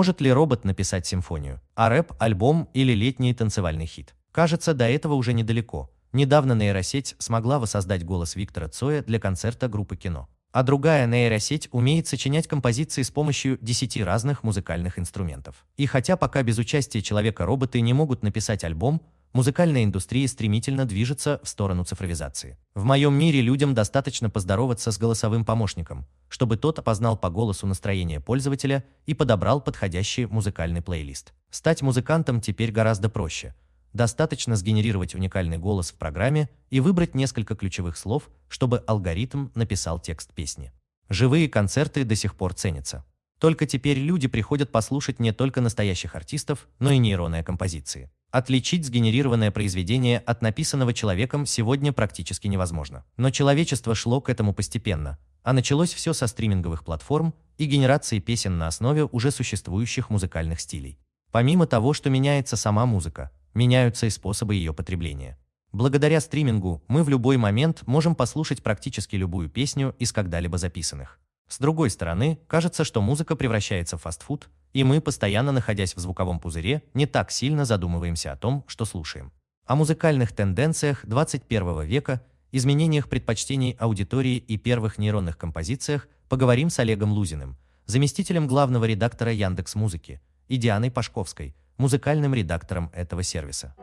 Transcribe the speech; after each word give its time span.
Может 0.00 0.22
ли 0.22 0.32
робот 0.32 0.64
написать 0.64 1.06
симфонию, 1.06 1.60
а 1.74 1.90
рэп– 1.90 2.14
альбом 2.18 2.70
или 2.72 2.94
летний 2.94 3.34
танцевальный 3.34 3.84
хит? 3.84 4.14
Кажется, 4.32 4.72
до 4.72 4.88
этого 4.88 5.12
уже 5.12 5.34
недалеко. 5.34 5.90
Недавно 6.14 6.54
нейросеть 6.54 7.14
смогла 7.18 7.58
воссоздать 7.58 8.02
голос 8.02 8.34
Виктора 8.34 8.68
Цоя 8.68 9.02
для 9.02 9.20
концерта 9.20 9.68
группы 9.68 9.96
кино. 9.96 10.26
А 10.52 10.62
другая 10.62 11.06
нейросеть 11.06 11.68
умеет 11.70 12.06
сочинять 12.06 12.46
композиции 12.46 13.02
с 13.02 13.10
помощью 13.10 13.58
10 13.60 14.00
разных 14.02 14.42
музыкальных 14.42 14.98
инструментов. 14.98 15.66
И 15.76 15.84
хотя 15.84 16.16
пока 16.16 16.42
без 16.42 16.56
участия 16.56 17.02
человека 17.02 17.44
роботы 17.44 17.82
не 17.82 17.92
могут 17.92 18.22
написать 18.22 18.64
альбом, 18.64 19.02
музыкальная 19.32 19.84
индустрия 19.84 20.26
стремительно 20.26 20.84
движется 20.84 21.40
в 21.42 21.48
сторону 21.48 21.84
цифровизации. 21.84 22.58
В 22.74 22.84
моем 22.84 23.14
мире 23.14 23.40
людям 23.40 23.74
достаточно 23.74 24.30
поздороваться 24.30 24.92
с 24.92 24.98
голосовым 24.98 25.44
помощником, 25.44 26.06
чтобы 26.28 26.56
тот 26.56 26.78
опознал 26.78 27.16
по 27.16 27.30
голосу 27.30 27.66
настроение 27.66 28.20
пользователя 28.20 28.84
и 29.06 29.14
подобрал 29.14 29.60
подходящий 29.60 30.26
музыкальный 30.26 30.82
плейлист. 30.82 31.32
Стать 31.50 31.82
музыкантом 31.82 32.40
теперь 32.40 32.72
гораздо 32.72 33.08
проще. 33.08 33.54
Достаточно 33.92 34.54
сгенерировать 34.54 35.14
уникальный 35.14 35.58
голос 35.58 35.90
в 35.90 35.94
программе 35.94 36.48
и 36.70 36.80
выбрать 36.80 37.14
несколько 37.14 37.56
ключевых 37.56 37.96
слов, 37.96 38.30
чтобы 38.48 38.84
алгоритм 38.86 39.48
написал 39.54 39.98
текст 39.98 40.32
песни. 40.32 40.72
Живые 41.08 41.48
концерты 41.48 42.04
до 42.04 42.14
сих 42.14 42.36
пор 42.36 42.54
ценятся. 42.54 43.04
Только 43.40 43.64
теперь 43.64 43.98
люди 43.98 44.28
приходят 44.28 44.70
послушать 44.70 45.18
не 45.18 45.32
только 45.32 45.62
настоящих 45.62 46.14
артистов, 46.14 46.68
но 46.78 46.90
и 46.90 46.98
нейронные 46.98 47.42
композиции. 47.42 48.10
Отличить 48.30 48.84
сгенерированное 48.84 49.50
произведение 49.50 50.18
от 50.18 50.42
написанного 50.42 50.92
человеком 50.92 51.46
сегодня 51.46 51.94
практически 51.94 52.48
невозможно. 52.48 53.04
Но 53.16 53.30
человечество 53.30 53.94
шло 53.94 54.20
к 54.20 54.28
этому 54.28 54.52
постепенно, 54.52 55.18
а 55.42 55.54
началось 55.54 55.94
все 55.94 56.12
со 56.12 56.26
стриминговых 56.26 56.84
платформ 56.84 57.34
и 57.56 57.64
генерации 57.64 58.18
песен 58.18 58.58
на 58.58 58.68
основе 58.68 59.04
уже 59.04 59.30
существующих 59.30 60.10
музыкальных 60.10 60.60
стилей. 60.60 60.98
Помимо 61.32 61.66
того, 61.66 61.94
что 61.94 62.10
меняется 62.10 62.56
сама 62.56 62.84
музыка, 62.84 63.30
меняются 63.54 64.04
и 64.04 64.10
способы 64.10 64.54
ее 64.54 64.74
потребления. 64.74 65.38
Благодаря 65.72 66.20
стримингу 66.20 66.82
мы 66.88 67.04
в 67.04 67.08
любой 67.08 67.38
момент 67.38 67.86
можем 67.86 68.14
послушать 68.14 68.62
практически 68.62 69.16
любую 69.16 69.48
песню 69.48 69.96
из 69.98 70.12
когда-либо 70.12 70.58
записанных. 70.58 71.18
С 71.50 71.58
другой 71.58 71.90
стороны, 71.90 72.38
кажется, 72.46 72.84
что 72.84 73.02
музыка 73.02 73.34
превращается 73.34 73.98
в 73.98 74.02
фастфуд, 74.02 74.48
и 74.72 74.84
мы, 74.84 75.00
постоянно 75.00 75.50
находясь 75.50 75.96
в 75.96 75.98
звуковом 75.98 76.38
пузыре, 76.38 76.84
не 76.94 77.06
так 77.06 77.32
сильно 77.32 77.64
задумываемся 77.64 78.30
о 78.30 78.36
том, 78.36 78.62
что 78.68 78.84
слушаем. 78.84 79.32
О 79.66 79.74
музыкальных 79.74 80.30
тенденциях 80.30 81.04
21 81.04 81.82
века, 81.82 82.22
изменениях 82.52 83.08
предпочтений 83.08 83.72
аудитории 83.80 84.36
и 84.36 84.58
первых 84.58 84.96
нейронных 84.96 85.36
композициях 85.36 86.06
поговорим 86.28 86.70
с 86.70 86.78
Олегом 86.78 87.10
Лузиным, 87.10 87.56
заместителем 87.84 88.46
главного 88.46 88.84
редактора 88.84 89.32
Яндекс 89.32 89.74
Музыки, 89.74 90.20
и 90.46 90.56
Дианой 90.56 90.92
Пашковской, 90.92 91.56
музыкальным 91.78 92.32
редактором 92.32 92.92
этого 92.94 93.24
сервиса. 93.24 93.74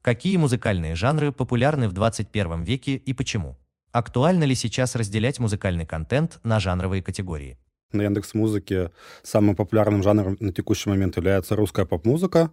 Какие 0.00 0.36
музыкальные 0.36 0.94
жанры 0.94 1.32
популярны 1.32 1.88
в 1.88 1.92
21 1.92 2.62
веке 2.62 2.94
и 2.94 3.12
почему? 3.12 3.56
Актуально 3.92 4.44
ли 4.44 4.54
сейчас 4.54 4.94
разделять 4.94 5.40
музыкальный 5.40 5.84
контент 5.84 6.38
на 6.44 6.60
жанровые 6.60 7.02
категории? 7.02 7.58
На 7.92 8.02
Яндекс 8.02 8.34
Музыке 8.34 8.92
самым 9.24 9.56
популярным 9.56 10.04
жанром 10.04 10.36
на 10.38 10.52
текущий 10.52 10.88
момент 10.88 11.16
является 11.16 11.56
русская 11.56 11.86
поп-музыка. 11.86 12.52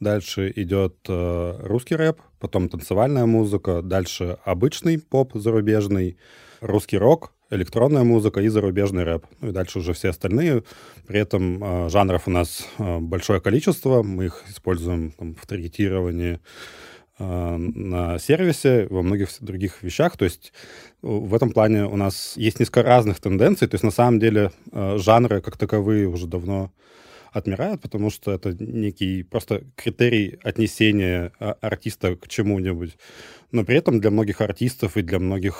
Дальше 0.00 0.52
идет 0.56 0.96
э, 1.08 1.56
русский 1.62 1.94
рэп, 1.94 2.20
потом 2.40 2.68
танцевальная 2.68 3.26
музыка, 3.26 3.82
дальше 3.82 4.38
обычный 4.44 4.98
поп 4.98 5.30
зарубежный, 5.34 6.16
русский 6.60 6.98
рок, 6.98 7.32
электронная 7.50 8.02
музыка 8.02 8.40
и 8.40 8.48
зарубежный 8.48 9.04
рэп. 9.04 9.24
Ну 9.40 9.50
и 9.50 9.52
дальше 9.52 9.78
уже 9.78 9.92
все 9.92 10.08
остальные. 10.08 10.64
При 11.06 11.20
этом 11.20 11.62
э, 11.62 11.88
жанров 11.90 12.26
у 12.26 12.32
нас 12.32 12.66
э, 12.78 12.98
большое 12.98 13.40
количество. 13.40 14.02
Мы 14.02 14.24
их 14.24 14.42
используем 14.48 15.12
там, 15.12 15.36
в 15.36 15.46
таргетировании 15.46 16.40
на 17.18 18.18
сервисе, 18.18 18.86
во 18.88 19.02
многих 19.02 19.28
других 19.40 19.82
вещах. 19.82 20.16
То 20.16 20.24
есть 20.24 20.52
э, 21.02 21.06
в 21.06 21.34
этом 21.34 21.52
плане 21.52 21.86
у 21.86 21.96
нас 21.96 22.34
есть 22.36 22.58
несколько 22.58 22.82
разных 22.82 23.20
тенденций. 23.20 23.68
То 23.68 23.74
есть 23.74 23.84
на 23.84 23.90
самом 23.90 24.18
деле 24.18 24.50
э, 24.72 24.96
жанры 24.98 25.40
как 25.40 25.56
таковые 25.56 26.08
уже 26.08 26.26
давно 26.26 26.72
отмирают, 27.32 27.80
потому 27.80 28.10
что 28.10 28.32
это 28.32 28.54
некий 28.58 29.22
просто 29.22 29.62
критерий 29.74 30.38
отнесения 30.42 31.32
артиста 31.38 32.16
к 32.16 32.28
чему-нибудь. 32.28 32.96
Но 33.52 33.64
при 33.64 33.76
этом 33.76 34.00
для 34.00 34.10
многих 34.10 34.42
артистов 34.42 34.96
и 34.98 35.02
для 35.02 35.18
многих 35.18 35.56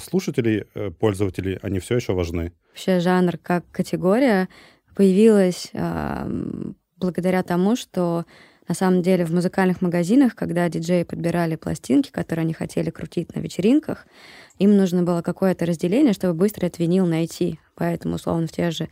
слушателей, 0.00 0.64
пользователей, 1.00 1.58
они 1.60 1.80
все 1.80 1.96
еще 1.96 2.12
важны. 2.12 2.52
Вообще 2.68 3.00
жанр 3.00 3.36
как 3.38 3.64
категория 3.72 4.48
появилась 4.94 5.72
благодаря 6.98 7.42
тому, 7.42 7.74
что 7.74 8.24
на 8.68 8.74
самом 8.74 9.02
деле 9.02 9.24
в 9.24 9.32
музыкальных 9.32 9.80
магазинах, 9.80 10.34
когда 10.34 10.68
диджеи 10.68 11.02
подбирали 11.02 11.56
пластинки, 11.56 12.10
которые 12.10 12.44
они 12.44 12.52
хотели 12.52 12.90
крутить 12.90 13.34
на 13.34 13.40
вечеринках, 13.40 14.06
им 14.58 14.76
нужно 14.76 15.02
было 15.02 15.22
какое-то 15.22 15.64
разделение, 15.64 16.12
чтобы 16.12 16.34
быстро 16.34 16.66
этот 16.66 16.78
винил 16.78 17.06
найти. 17.06 17.58
Поэтому, 17.74 18.16
условно, 18.16 18.46
в 18.46 18.52
тех 18.52 18.72
же 18.72 18.88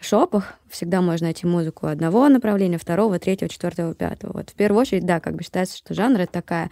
шопах 0.00 0.54
всегда 0.68 1.00
можно 1.00 1.26
найти 1.26 1.46
музыку 1.46 1.86
одного 1.86 2.28
направления, 2.28 2.78
второго, 2.78 3.18
третьего, 3.18 3.48
четвертого, 3.48 3.94
пятого. 3.94 4.32
Вот 4.32 4.50
в 4.50 4.54
первую 4.54 4.80
очередь, 4.80 5.06
да, 5.06 5.20
как 5.20 5.36
бы 5.36 5.44
считается, 5.44 5.76
что 5.76 5.94
жанр— 5.94 6.20
это 6.22 6.32
такая 6.32 6.70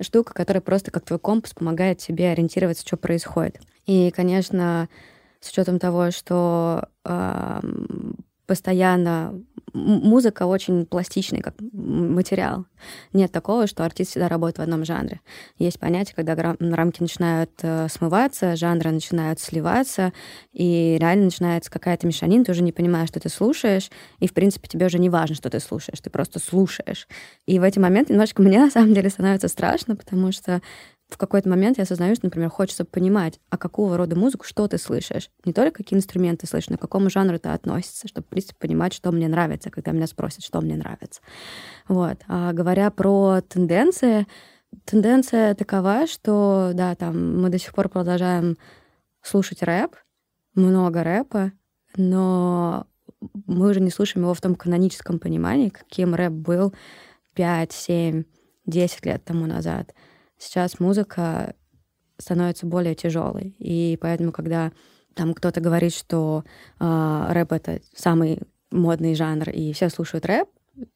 штука, 0.00 0.32
которая 0.32 0.60
просто 0.60 0.90
как 0.90 1.04
твой 1.04 1.18
компас 1.18 1.54
помогает 1.54 1.98
тебе 1.98 2.30
ориентироваться, 2.30 2.86
что 2.86 2.96
происходит. 2.96 3.60
И, 3.86 4.12
конечно, 4.12 4.88
с 5.40 5.50
учетом 5.50 5.78
того, 5.78 6.10
что 6.10 6.88
э, 7.04 7.60
постоянно 8.46 9.42
музыка 9.72 10.44
очень 10.46 10.86
пластичный 10.86 11.40
как 11.40 11.54
материал. 11.72 12.66
Нет 13.12 13.32
такого, 13.32 13.66
что 13.66 13.84
артист 13.84 14.10
всегда 14.10 14.28
работает 14.28 14.58
в 14.58 14.62
одном 14.62 14.84
жанре. 14.84 15.20
Есть 15.58 15.80
понятие, 15.80 16.14
когда 16.14 16.56
рамки 16.58 17.00
начинают 17.00 17.50
э, 17.62 17.88
смываться, 17.88 18.56
жанры 18.56 18.90
начинают 18.90 19.40
сливаться, 19.40 20.12
и 20.52 20.96
реально 21.00 21.26
начинается 21.26 21.70
какая-то 21.70 22.06
мешанина, 22.06 22.44
ты 22.44 22.52
уже 22.52 22.62
не 22.62 22.72
понимаешь, 22.72 23.08
что 23.08 23.20
ты 23.20 23.28
слушаешь, 23.28 23.90
и, 24.18 24.28
в 24.28 24.34
принципе, 24.34 24.68
тебе 24.68 24.86
уже 24.86 24.98
не 24.98 25.10
важно, 25.10 25.34
что 25.34 25.50
ты 25.50 25.60
слушаешь, 25.60 26.00
ты 26.00 26.10
просто 26.10 26.38
слушаешь. 26.38 27.08
И 27.46 27.58
в 27.58 27.62
эти 27.62 27.78
моменты 27.78 28.12
немножечко 28.12 28.42
мне, 28.42 28.58
на 28.58 28.70
самом 28.70 28.94
деле, 28.94 29.10
становится 29.10 29.48
страшно, 29.48 29.96
потому 29.96 30.32
что 30.32 30.60
в 31.14 31.16
какой-то 31.16 31.48
момент 31.48 31.78
я 31.78 31.84
осознаю, 31.84 32.16
что, 32.16 32.26
например, 32.26 32.50
хочется 32.50 32.84
понимать, 32.84 33.38
а 33.48 33.56
какого 33.56 33.96
рода 33.96 34.16
музыку, 34.16 34.44
что 34.44 34.66
ты 34.66 34.78
слышишь. 34.78 35.30
Не 35.44 35.52
только 35.52 35.84
какие 35.84 35.96
инструменты 35.96 36.48
слышишь, 36.48 36.70
но 36.70 36.76
к 36.76 36.80
какому 36.80 37.08
жанру 37.08 37.36
это 37.36 37.54
относится, 37.54 38.08
чтобы, 38.08 38.26
в 38.26 38.30
принципе, 38.30 38.56
понимать, 38.58 38.92
что 38.92 39.12
мне 39.12 39.28
нравится, 39.28 39.70
когда 39.70 39.92
меня 39.92 40.08
спросят, 40.08 40.42
что 40.42 40.60
мне 40.60 40.76
нравится. 40.76 41.20
Вот. 41.86 42.18
А 42.26 42.52
говоря 42.52 42.90
про 42.90 43.42
тенденции, 43.42 44.26
тенденция 44.86 45.54
такова, 45.54 46.08
что, 46.08 46.72
да, 46.74 46.96
там 46.96 47.40
мы 47.40 47.48
до 47.48 47.60
сих 47.60 47.72
пор 47.74 47.88
продолжаем 47.88 48.56
слушать 49.22 49.62
рэп, 49.62 49.94
много 50.56 51.04
рэпа, 51.04 51.52
но 51.96 52.88
мы 53.46 53.70
уже 53.70 53.78
не 53.78 53.90
слушаем 53.90 54.24
его 54.24 54.34
в 54.34 54.40
том 54.40 54.56
каноническом 54.56 55.20
понимании, 55.20 55.68
каким 55.68 56.16
рэп 56.16 56.32
был 56.32 56.74
5, 57.34 57.70
7, 57.70 58.24
10 58.66 59.06
лет 59.06 59.24
тому 59.24 59.46
назад— 59.46 59.94
сейчас 60.38 60.80
музыка 60.80 61.54
становится 62.18 62.66
более 62.66 62.94
тяжелой. 62.94 63.56
И 63.58 63.98
поэтому, 64.00 64.32
когда 64.32 64.72
там 65.14 65.34
кто-то 65.34 65.60
говорит, 65.60 65.94
что 65.94 66.44
э, 66.80 67.26
рэп 67.30 67.52
это 67.52 67.80
самый 67.94 68.40
модный 68.70 69.14
жанр, 69.14 69.50
и 69.50 69.72
все 69.72 69.88
слушают 69.88 70.26
рэп, 70.26 70.48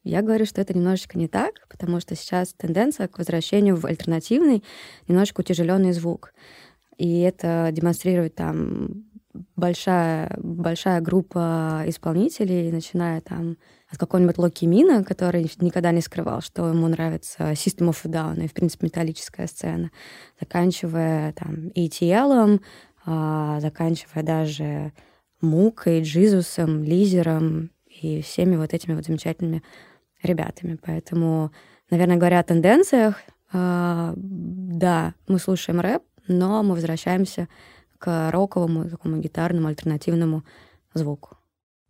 я 0.03 0.21
говорю, 0.21 0.45
что 0.45 0.59
это 0.59 0.73
немножечко 0.73 1.17
не 1.17 1.27
так, 1.27 1.53
потому 1.69 1.99
что 2.01 2.15
сейчас 2.15 2.53
тенденция 2.53 3.07
к 3.07 3.17
возвращению 3.17 3.77
в 3.77 3.85
альтернативный, 3.85 4.63
немножечко 5.07 5.39
утяжеленный 5.41 5.93
звук. 5.93 6.33
И 6.97 7.21
это 7.21 7.69
демонстрирует 7.71 8.35
там 8.35 9.05
большая, 9.55 10.35
большая 10.37 10.99
группа 10.99 11.83
исполнителей, 11.85 12.71
начиная 12.71 13.21
там 13.21 13.57
от 13.91 13.97
какого-нибудь 13.97 14.37
Локи 14.37 14.65
Мина, 14.65 15.03
который 15.03 15.51
никогда 15.59 15.91
не 15.91 16.01
скрывал, 16.01 16.41
что 16.41 16.67
ему 16.69 16.87
нравится 16.87 17.51
System 17.51 17.89
of 17.89 17.97
a 18.05 18.09
Down 18.09 18.43
и, 18.43 18.47
в 18.47 18.53
принципе, 18.53 18.85
металлическая 18.87 19.47
сцена, 19.47 19.89
заканчивая 20.39 21.33
там 21.33 21.69
ETL, 21.75 22.61
а, 23.05 23.59
заканчивая 23.59 24.23
даже 24.23 24.93
Мукой, 25.41 26.03
Джизусом, 26.03 26.83
Лизером 26.83 27.71
и 27.85 28.21
всеми 28.21 28.55
вот 28.57 28.73
этими 28.73 28.93
вот 28.93 29.05
замечательными 29.05 29.63
ребятами. 30.21 30.77
Поэтому, 30.85 31.51
наверное, 31.89 32.17
говоря 32.17 32.39
о 32.39 32.43
тенденциях, 32.43 33.15
а, 33.51 34.13
да, 34.15 35.15
мы 35.27 35.39
слушаем 35.39 35.79
рэп, 35.79 36.03
но 36.27 36.61
мы 36.61 36.75
возвращаемся 36.75 37.47
к 37.97 38.29
роковому, 38.29 38.87
такому 38.87 39.17
гитарному, 39.17 39.67
альтернативному 39.67 40.43
звуку. 40.93 41.38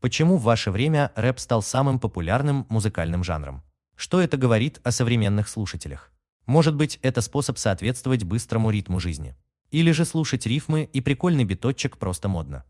Почему 0.02 0.38
в 0.38 0.44
ваше 0.44 0.72
время 0.72 1.12
рэп 1.16 1.40
стал 1.40 1.62
самым 1.62 2.00
популярным 2.00 2.66
музыкальным 2.70 3.24
жанром? 3.24 3.64
Что 3.96 4.22
это 4.22 4.38
говорит 4.38 4.80
о 4.84 4.92
современных 4.92 5.50
слушателях? 5.50 6.12
Может 6.46 6.76
быть, 6.76 7.00
это 7.02 7.20
способ 7.20 7.58
соответствовать 7.58 8.24
быстрому 8.24 8.72
ритму 8.72 9.02
жизни? 9.02 9.36
Или 9.72 9.92
же 9.92 10.06
слушать 10.06 10.46
рифмы 10.46 10.90
и 10.92 11.02
прикольный 11.02 11.44
биточек 11.44 11.98
просто 11.98 12.30
модно? 12.30 12.64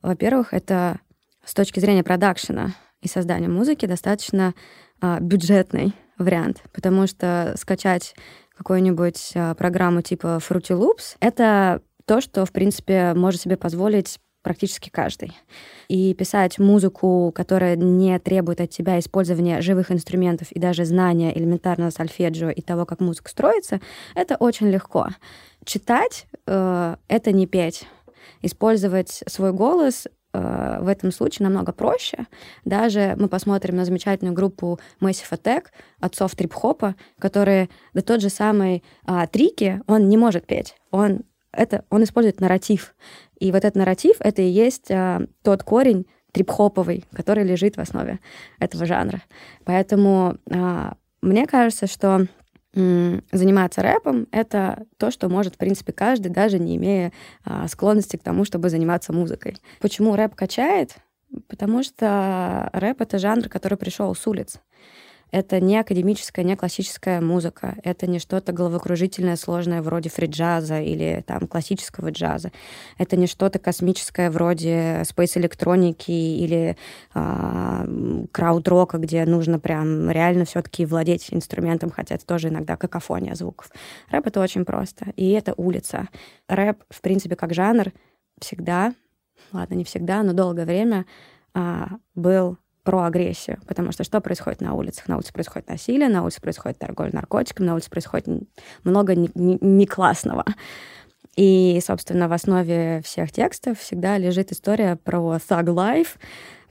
Во-первых, 0.00 0.54
это 0.54 1.00
с 1.44 1.52
точки 1.52 1.80
зрения 1.80 2.02
продакшена 2.02 2.74
и 3.02 3.08
создания 3.08 3.48
музыки 3.48 3.84
достаточно 3.84 4.54
а, 5.02 5.20
бюджетный 5.20 5.94
вариант, 6.18 6.62
потому 6.72 7.06
что 7.06 7.54
скачать 7.58 8.14
какую-нибудь 8.56 9.32
а, 9.34 9.54
программу 9.54 10.00
типа 10.00 10.40
Fruity 10.40 10.78
Loops— 10.78 11.16
это 11.20 11.82
то, 12.06 12.22
что, 12.22 12.46
в 12.46 12.52
принципе, 12.52 13.12
может 13.14 13.42
себе 13.42 13.56
позволить 13.56 14.18
практически 14.42 14.88
каждый. 14.88 15.32
И 15.88 16.14
писать 16.14 16.58
музыку, 16.58 17.32
которая 17.34 17.76
не 17.76 18.18
требует 18.18 18.60
от 18.60 18.70
тебя 18.70 18.98
использования 18.98 19.60
живых 19.60 19.90
инструментов 19.90 20.52
и 20.52 20.58
даже 20.58 20.84
знания 20.84 21.36
элементарного 21.36 21.90
сольфеджио 21.90 22.50
и 22.50 22.60
того, 22.62 22.86
как 22.86 23.00
музыка 23.00 23.30
строится, 23.30 23.80
это 24.14 24.36
очень 24.36 24.68
легко. 24.70 25.08
Читать 25.64 26.26
э,— 26.46 26.96
это 27.08 27.32
не 27.32 27.46
петь. 27.46 27.86
Использовать 28.42 29.22
свой 29.26 29.52
голос 29.52 30.06
э, 30.32 30.78
в 30.80 30.88
этом 30.88 31.12
случае 31.12 31.44
намного 31.44 31.72
проще. 31.72 32.26
Даже 32.64 33.14
мы 33.18 33.28
посмотрим 33.28 33.76
на 33.76 33.84
замечательную 33.84 34.34
группу 34.34 34.80
Massive 35.00 35.30
Attack, 35.32 35.64
отцов 36.00 36.34
трип-хопа, 36.34 36.94
которые, 37.18 37.68
да 37.92 38.00
тот 38.00 38.22
же 38.22 38.30
самый 38.30 38.82
э, 39.06 39.26
Трики, 39.30 39.82
он 39.86 40.08
не 40.08 40.16
может 40.16 40.46
петь. 40.46 40.76
Он 40.90 41.24
это 41.52 41.84
он 41.90 42.04
использует 42.04 42.40
нарратив. 42.40 42.94
И 43.40 43.50
вот 43.52 43.64
этот 43.64 43.74
нарратив— 43.74 44.16
это 44.20 44.42
и 44.42 44.48
есть 44.48 44.90
а, 44.90 45.22
тот 45.42 45.64
корень 45.64 46.06
трип-хоповый, 46.32 47.04
который 47.12 47.42
лежит 47.42 47.76
в 47.76 47.80
основе 47.80 48.20
этого 48.60 48.86
жанра. 48.86 49.22
Поэтому 49.64 50.36
а, 50.50 50.94
мне 51.22 51.46
кажется, 51.46 51.86
что 51.86 52.26
заниматься 52.72 53.82
рэпом— 53.82 54.28
это 54.30 54.84
то, 54.96 55.10
что 55.10 55.28
может, 55.28 55.56
в 55.56 55.58
принципе, 55.58 55.92
каждый, 55.92 56.30
даже 56.30 56.60
не 56.60 56.76
имея 56.76 57.12
а, 57.44 57.66
склонности 57.66 58.16
к 58.16 58.22
тому, 58.22 58.44
чтобы 58.44 58.70
заниматься 58.70 59.12
музыкой. 59.12 59.56
Почему 59.80 60.14
рэп 60.14 60.36
качает? 60.36 60.94
Потому 61.48 61.82
что 61.82 62.70
рэп— 62.72 63.00
это 63.02 63.18
жанр, 63.18 63.48
который 63.48 63.76
пришел 63.76 64.14
с 64.14 64.24
улиц. 64.24 64.60
Это 65.30 65.60
не 65.60 65.78
академическая, 65.78 66.44
не 66.44 66.56
классическая 66.56 67.20
музыка. 67.20 67.76
Это 67.84 68.06
не 68.06 68.18
что-то 68.18 68.52
головокружительное, 68.52 69.36
сложное 69.36 69.82
вроде 69.82 70.10
фри-джаза 70.10 70.80
или 70.80 71.22
там 71.26 71.46
классического 71.46 72.10
джаза. 72.10 72.50
Это 72.98 73.16
не 73.16 73.26
что-то 73.26 73.58
космическое 73.58 74.30
вроде 74.30 75.02
спейс-электроники 75.04 76.10
или 76.10 76.76
а, 77.14 77.86
крауд-рока, 78.32 78.98
где 78.98 79.24
нужно 79.24 79.58
прям 79.58 80.10
реально 80.10 80.44
все-таки 80.44 80.84
владеть 80.84 81.28
инструментом, 81.30 81.90
хотя 81.90 82.16
это 82.16 82.26
тоже 82.26 82.48
иногда 82.48 82.76
какофония 82.76 83.34
звуков. 83.34 83.70
Рэп— 84.10 84.26
это 84.28 84.40
очень 84.40 84.64
просто. 84.64 85.12
И 85.16 85.30
это 85.30 85.54
улица. 85.56 86.08
Рэп, 86.48 86.82
в 86.90 87.00
принципе, 87.00 87.36
как 87.36 87.54
жанр, 87.54 87.92
всегда, 88.40 88.94
ладно, 89.52 89.74
не 89.74 89.84
всегда, 89.84 90.22
но 90.22 90.32
долгое 90.32 90.64
время 90.64 91.06
а, 91.54 91.88
был 92.14 92.58
про 92.82 93.04
агрессию, 93.04 93.58
потому 93.66 93.92
что 93.92 94.04
что 94.04 94.20
происходит 94.20 94.60
на 94.60 94.74
улицах? 94.74 95.08
На 95.08 95.16
улице 95.16 95.32
происходит 95.32 95.68
насилие, 95.68 96.08
на 96.08 96.22
улице 96.22 96.40
происходит 96.40 96.78
торговля 96.78 97.10
наркотиками, 97.12 97.66
на 97.66 97.74
улице 97.74 97.90
происходит 97.90 98.26
много 98.84 99.14
не, 99.14 99.30
не, 99.34 99.58
не. 99.60 100.44
И, 101.36 101.80
собственно, 101.84 102.28
в 102.28 102.32
основе 102.32 103.02
всех 103.04 103.30
текстов 103.32 103.78
всегда 103.78 104.18
лежит 104.18 104.52
история 104.52 104.96
про 104.96 105.36
thug 105.36 105.66
life, 105.66 106.18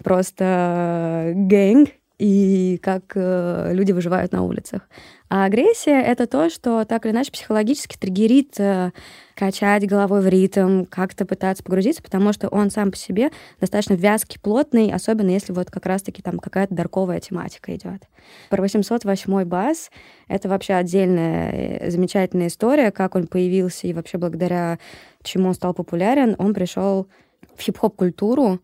просто 0.04 1.32
гэнг, 1.36 1.90
и 2.20 2.78
как 2.84 3.14
э, 3.16 3.72
люди 3.74 3.94
выживают 3.94 4.34
на 4.34 4.44
улицах. 4.44 4.88
А 5.30 5.46
агрессия— 5.46 6.02
это 6.06 6.28
то, 6.28 6.50
что 6.50 6.84
так 6.84 7.06
или 7.06 7.14
иначе 7.14 7.32
психологически 7.32 7.98
триггерит 7.98 8.60
э, 8.60 8.92
качать 9.36 9.88
головой 9.88 10.22
в 10.22 10.28
ритм, 10.28 10.84
как-то 10.86 11.26
пытаться 11.26 11.64
погрузиться, 11.64 12.04
потому 12.04 12.34
что 12.34 12.50
он 12.50 12.72
сам 12.72 12.92
по 12.92 12.98
себе 12.98 13.32
достаточно 13.62 13.94
вязкий, 13.94 14.38
плотный, 14.40 14.92
особенно 14.92 15.30
если 15.30 15.54
вот 15.54 15.72
как 15.72 15.86
раз-таки 15.86 16.22
там 16.22 16.40
какая-то 16.40 16.76
дарковая 16.76 17.22
тематика 17.22 17.74
идет. 17.74 18.04
Про 18.50 18.64
808 18.64 19.46
бас— 19.46 19.90
это 20.28 20.50
вообще 20.50 20.74
отдельная 20.74 21.52
э, 21.52 21.90
замечательная 21.90 22.48
история, 22.48 22.92
как 22.92 23.16
он 23.16 23.28
появился 23.28 23.88
и 23.88 23.94
вообще 23.94 24.18
благодаря 24.18 24.78
чему 25.24 25.48
он 25.48 25.54
стал 25.54 25.74
популярен. 25.74 26.36
Он 26.38 26.54
пришел 26.54 27.08
в 27.56 27.62
хип-хоп-культуру, 27.62 28.60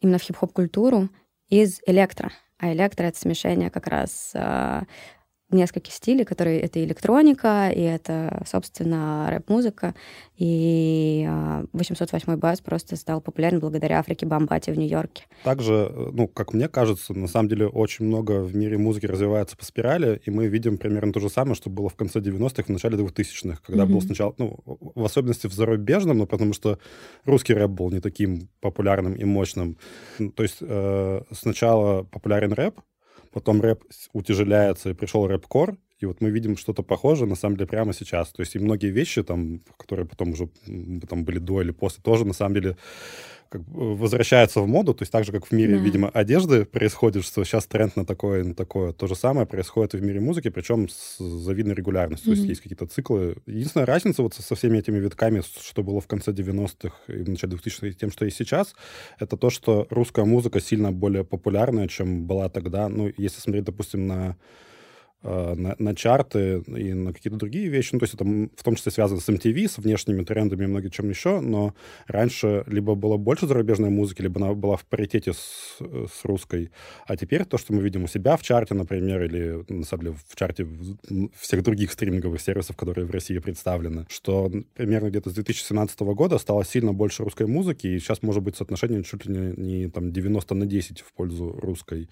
именно 0.00 0.18
в 0.18 0.22
хип-хоп-культуру 0.22 1.08
из 1.48 1.80
электро. 1.86 2.30
А 2.62 2.72
электро— 2.72 3.06
это 3.06 3.18
смешение 3.18 3.70
как 3.70 3.88
раз 3.88 4.32
нескольких 5.52 5.92
стилей, 5.92 6.24
которые 6.24 6.60
это 6.60 6.82
электроника, 6.82 7.70
и 7.74 7.80
это, 7.80 8.42
собственно, 8.46 9.28
рэп-музыка. 9.30 9.94
И 10.36 11.28
808 11.72 12.36
бас 12.36 12.60
просто 12.60 12.96
стал 12.96 13.20
популярен 13.20 13.60
благодаря 13.60 14.00
Африке 14.00 14.26
Бамбате 14.26 14.72
в 14.72 14.78
Нью-Йорке. 14.78 15.24
Также, 15.44 15.88
э, 15.88 16.10
ну, 16.12 16.26
как 16.26 16.52
мне 16.52 16.68
кажется, 16.68 17.14
на 17.14 17.28
самом 17.28 17.48
деле 17.48 17.66
очень 17.66 18.06
много 18.06 18.42
в 18.42 18.56
мире 18.56 18.76
музыки 18.76 19.06
развивается 19.06 19.56
по 19.56 19.64
спирали, 19.64 20.20
и 20.24 20.30
мы 20.30 20.48
видим 20.48 20.78
примерно 20.78 21.12
то 21.12 21.20
же 21.20 21.28
самое, 21.28 21.54
что 21.54 21.70
было 21.70 21.88
в 21.88 21.94
конце 21.94 22.18
90-х, 22.18 22.64
в 22.64 22.68
начале 22.70 22.98
2000-х, 22.98 23.60
когда 23.64 23.84
mm-hmm. 23.84 23.86
был 23.86 24.00
сначала, 24.02 24.34
ну, 24.38 24.58
в 24.66 25.04
особенности 25.04 25.46
в 25.46 25.52
зарубежном, 25.52 26.18
но 26.18 26.26
потому 26.26 26.52
что 26.54 26.78
русский 27.24 27.54
рэп 27.54 27.70
был 27.70 27.90
не 27.90 28.00
таким 28.00 28.48
популярным 28.60 29.14
и 29.14 29.24
мощным. 29.24 29.76
То 30.34 30.42
есть 30.42 30.58
э, 30.60 31.22
сначала 31.30 32.02
популярен 32.02 32.52
рэп, 32.52 32.80
потом 33.32 33.60
рэп 33.60 33.84
утяжеляется, 34.12 34.90
и 34.90 34.94
пришел 34.94 35.26
рэп-кор, 35.26 35.76
и 35.98 36.06
вот 36.06 36.20
мы 36.20 36.30
видим 36.30 36.56
что-то 36.56 36.82
похожее, 36.82 37.28
на 37.28 37.36
самом 37.36 37.56
деле, 37.56 37.68
прямо 37.68 37.92
сейчас. 37.92 38.32
То 38.32 38.42
есть 38.42 38.56
и 38.56 38.58
многие 38.58 38.90
вещи, 38.90 39.22
там, 39.22 39.60
которые 39.76 40.06
потом 40.06 40.30
уже 40.30 40.48
там 41.08 41.24
были 41.24 41.38
до 41.38 41.62
или 41.62 41.70
после, 41.70 42.02
тоже, 42.02 42.24
на 42.24 42.32
самом 42.34 42.54
деле, 42.54 42.76
как 43.52 43.62
возвращаются 43.68 44.60
в 44.60 44.66
моду, 44.66 44.94
то 44.94 45.02
есть 45.02 45.12
так 45.12 45.24
же, 45.24 45.32
как 45.32 45.46
в 45.46 45.52
мире, 45.52 45.76
да. 45.76 45.84
видимо, 45.84 46.08
одежды 46.08 46.64
происходит, 46.64 47.24
что 47.24 47.44
сейчас 47.44 47.66
тренд 47.66 47.96
на 47.96 48.06
такое, 48.06 48.44
на 48.44 48.54
такое. 48.54 48.92
То 48.92 49.06
же 49.06 49.14
самое 49.14 49.46
происходит 49.46 49.94
и 49.94 49.98
в 49.98 50.02
мире 50.02 50.20
музыки, 50.20 50.48
причем 50.48 50.88
с 50.88 51.18
завидной 51.18 51.74
регулярностью. 51.74 52.32
Mm-hmm. 52.32 52.34
То 52.34 52.40
есть 52.40 52.48
есть 52.48 52.60
какие-то 52.62 52.86
циклы. 52.86 53.36
Единственная 53.46 53.86
разница 53.86 54.22
вот 54.22 54.34
со 54.34 54.54
всеми 54.54 54.78
этими 54.78 54.98
витками, 54.98 55.42
что 55.60 55.82
было 55.82 56.00
в 56.00 56.06
конце 56.06 56.32
90-х 56.32 56.94
и 57.08 57.22
в 57.22 57.28
начале 57.28 57.56
2000-х, 57.56 57.92
тем, 57.98 58.10
что 58.10 58.24
есть 58.24 58.38
сейчас, 58.38 58.74
это 59.18 59.36
то, 59.36 59.50
что 59.50 59.86
русская 59.90 60.24
музыка 60.24 60.60
сильно 60.60 60.90
более 60.90 61.24
популярная, 61.24 61.88
чем 61.88 62.26
была 62.26 62.48
тогда. 62.48 62.88
Ну, 62.88 63.12
если 63.18 63.40
смотреть, 63.40 63.64
допустим, 63.64 64.06
на 64.06 64.22
Э, 64.32 64.36
на, 65.22 65.74
на 65.78 65.94
чарты 65.94 66.62
и 66.66 66.92
на 66.92 67.12
какие-то 67.12 67.38
другие 67.38 67.68
вещи. 67.68 67.90
Ну, 67.92 68.00
то 68.00 68.04
есть 68.04 68.14
это 68.14 68.24
в 68.24 68.62
том 68.62 68.74
числе 68.74 68.92
связано 68.92 69.20
с 69.20 69.28
MTV, 69.28 69.68
с 69.68 69.78
внешними 69.78 70.24
трендами 70.24 70.64
и 70.64 70.66
многим 70.66 70.90
чем 70.90 71.08
еще, 71.08 71.40
но 71.40 71.74
раньше 72.06 72.64
либо 72.66 72.94
было 72.94 73.16
больше 73.16 73.46
зарубежной 73.46 73.90
музыки, 73.90 74.22
либо 74.22 74.40
она 74.40 74.54
была 74.54 74.76
в 74.76 74.84
паритете 74.84 75.32
с, 75.32 75.78
с 75.78 76.24
русской. 76.24 76.70
А 77.06 77.16
теперь 77.16 77.44
то, 77.44 77.58
что 77.58 77.72
мы 77.72 77.82
видим 77.82 78.04
у 78.04 78.08
себя 78.08 78.36
в 78.36 78.42
чарте, 78.42 78.74
например, 78.74 79.22
или 79.22 79.64
на 79.68 79.84
самом 79.84 80.04
деле 80.04 80.16
в 80.28 80.36
чарте 80.36 80.66
всех 81.38 81.62
других 81.62 81.92
стриминговых 81.92 82.40
сервисов, 82.40 82.76
которые 82.76 83.06
в 83.06 83.10
России 83.10 83.38
представлены, 83.38 84.06
что 84.08 84.50
примерно 84.74 85.08
где-то 85.08 85.30
с 85.30 85.34
2017 85.34 86.00
года 86.00 86.38
стало 86.38 86.64
сильно 86.64 86.92
больше 86.92 87.24
русской 87.24 87.46
музыки, 87.46 87.86
и 87.86 87.98
сейчас 87.98 88.22
может 88.22 88.42
быть 88.42 88.56
соотношение 88.56 89.02
чуть 89.04 89.26
ли 89.26 89.34
не, 89.34 89.82
не 89.82 89.88
там 89.88 90.12
90 90.12 90.54
на 90.54 90.66
10 90.66 91.00
в 91.00 91.12
пользу 91.12 91.58
русской. 91.60 92.08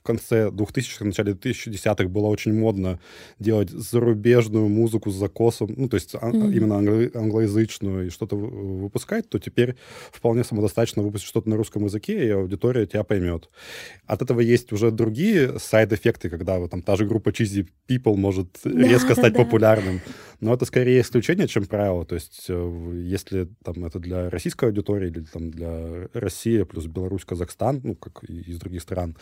В 0.00 0.06
конце 0.06 0.48
2000-х, 0.48 1.04
начале 1.04 1.32
2010-х 1.32 2.08
было 2.08 2.26
очень 2.26 2.45
очень 2.46 2.58
модно 2.58 2.98
делать 3.38 3.70
зарубежную 3.70 4.68
музыку 4.68 5.10
с 5.10 5.14
закосом, 5.14 5.74
ну, 5.76 5.88
то 5.88 5.96
есть 5.96 6.14
mm-hmm. 6.14 6.52
именно 6.54 6.74
англо- 6.74 7.10
англоязычную, 7.14 8.06
и 8.06 8.10
что-то 8.10 8.36
выпускать, 8.36 9.28
то 9.28 9.38
теперь 9.38 9.76
вполне 10.12 10.44
самодостаточно 10.44 11.02
выпустить 11.02 11.28
что-то 11.28 11.48
на 11.48 11.56
русском 11.56 11.84
языке, 11.84 12.26
и 12.26 12.30
аудитория 12.30 12.86
тебя 12.86 13.04
поймет. 13.04 13.48
От 14.06 14.22
этого 14.22 14.40
есть 14.40 14.72
уже 14.72 14.90
другие 14.90 15.58
сайд-эффекты, 15.58 16.30
когда 16.30 16.58
вот, 16.58 16.70
там 16.70 16.82
та 16.82 16.96
же 16.96 17.04
группа 17.04 17.30
Cheesy 17.30 17.66
People 17.88 18.16
может 18.16 18.48
да, 18.64 18.70
резко 18.70 19.14
стать 19.14 19.32
да. 19.32 19.44
популярным. 19.44 20.00
Но 20.40 20.52
это 20.52 20.66
скорее 20.66 21.00
исключение, 21.00 21.48
чем 21.48 21.64
правило. 21.64 22.04
То 22.04 22.14
есть 22.14 22.44
э, 22.48 23.02
если 23.06 23.48
там 23.64 23.84
это 23.86 23.98
для 23.98 24.28
российской 24.28 24.66
аудитории 24.66 25.08
или 25.08 25.20
там 25.20 25.50
для 25.50 26.08
России 26.12 26.62
плюс 26.64 26.86
Беларусь, 26.86 27.24
Казахстан, 27.24 27.80
ну, 27.82 27.94
как 27.94 28.22
и 28.28 28.42
из 28.42 28.58
других 28.58 28.82
стран, 28.82 29.16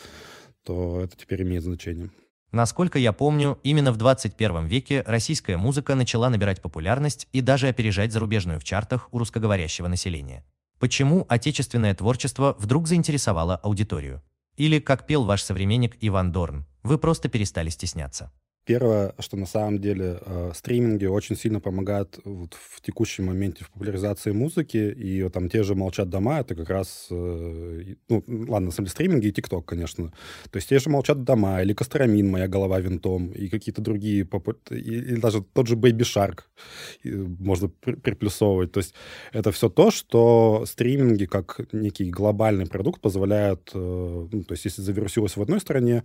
то 0.65 1.01
это 1.01 1.15
теперь 1.15 1.43
имеет 1.43 1.63
значение. 1.63 2.09
Насколько 2.55 2.97
я 2.99 3.11
помню, 3.11 3.59
именно 3.63 3.91
в 3.91 3.97
21 3.97 4.67
веке 4.67 5.03
российская 5.05 5.57
музыка 5.57 5.93
начала 5.93 6.29
набирать 6.29 6.61
популярность 6.61 7.27
и 7.33 7.41
даже 7.41 7.67
опережать 7.67 8.13
зарубежную 8.13 8.61
в 8.61 8.63
чартах 8.63 9.09
у 9.11 9.17
русскоговорящего 9.17 9.89
населения. 9.89 10.45
Почему 10.79 11.25
отечественное 11.27 11.93
творчество 11.93 12.55
вдруг 12.57 12.87
заинтересовало 12.87 13.57
аудиторию? 13.57 14.23
Или, 14.55 14.79
как 14.79 15.05
пел 15.05 15.25
ваш 15.25 15.43
современник 15.43 15.97
Иван 15.99 16.31
Дорн, 16.31 16.65
вы 16.81 16.97
просто 16.97 17.27
перестали 17.27 17.67
стесняться? 17.67 18.31
Первое, 18.65 19.13
что 19.19 19.37
на 19.37 19.45
самом 19.45 19.79
деле 19.79 20.19
э, 20.25 20.51
стриминги 20.55 21.05
очень 21.05 21.35
сильно 21.35 21.59
помогают 21.59 22.19
вот 22.25 22.55
в 22.55 22.81
текущем 22.81 23.25
моменте 23.25 23.63
в 23.63 23.69
популяризации 23.69 24.31
музыки, 24.31 24.77
и 24.77 25.21
вот, 25.21 25.33
там 25.33 25.49
те 25.49 25.61
же 25.61 25.75
«Молчат 25.75 26.09
дома»— 26.09 26.39
это 26.41 26.55
как 26.55 26.69
раз, 26.71 27.07
э, 27.11 27.95
ну, 28.09 28.23
ладно, 28.27 28.71
на 28.75 28.87
стриминги 28.87 29.27
и 29.27 29.31
ТикТок, 29.31 29.65
конечно. 29.65 30.11
То 30.49 30.57
есть 30.57 30.67
те 30.69 30.79
же 30.79 30.89
«Молчат 30.89 31.23
дома» 31.23 31.61
или 31.61 31.73
«Костромин», 31.73 32.27
«Моя 32.31 32.47
голова 32.47 32.79
винтом» 32.79 33.31
и 33.31 33.49
какие-то 33.49 33.81
другие, 33.81 34.27
или 34.71 35.19
даже 35.19 35.43
тот 35.43 35.67
же 35.67 35.75
«Бэйби 35.75 36.03
Шарк» 36.03 36.49
можно 37.03 37.69
приплюсовывать. 37.69 38.71
То 38.71 38.79
есть 38.79 38.95
это 39.31 39.51
все 39.51 39.69
то, 39.69 39.91
что 39.91 40.63
стриминги 40.65 41.25
как 41.25 41.59
некий 41.71 42.09
глобальный 42.09 42.65
продукт 42.65 42.99
позволяют, 42.99 43.69
э, 43.75 44.27
ну, 44.31 44.43
то 44.43 44.53
есть 44.53 44.65
если 44.65 44.81
завирусилось 44.81 45.37
в 45.37 45.41
одной 45.41 45.59
стране, 45.59 46.03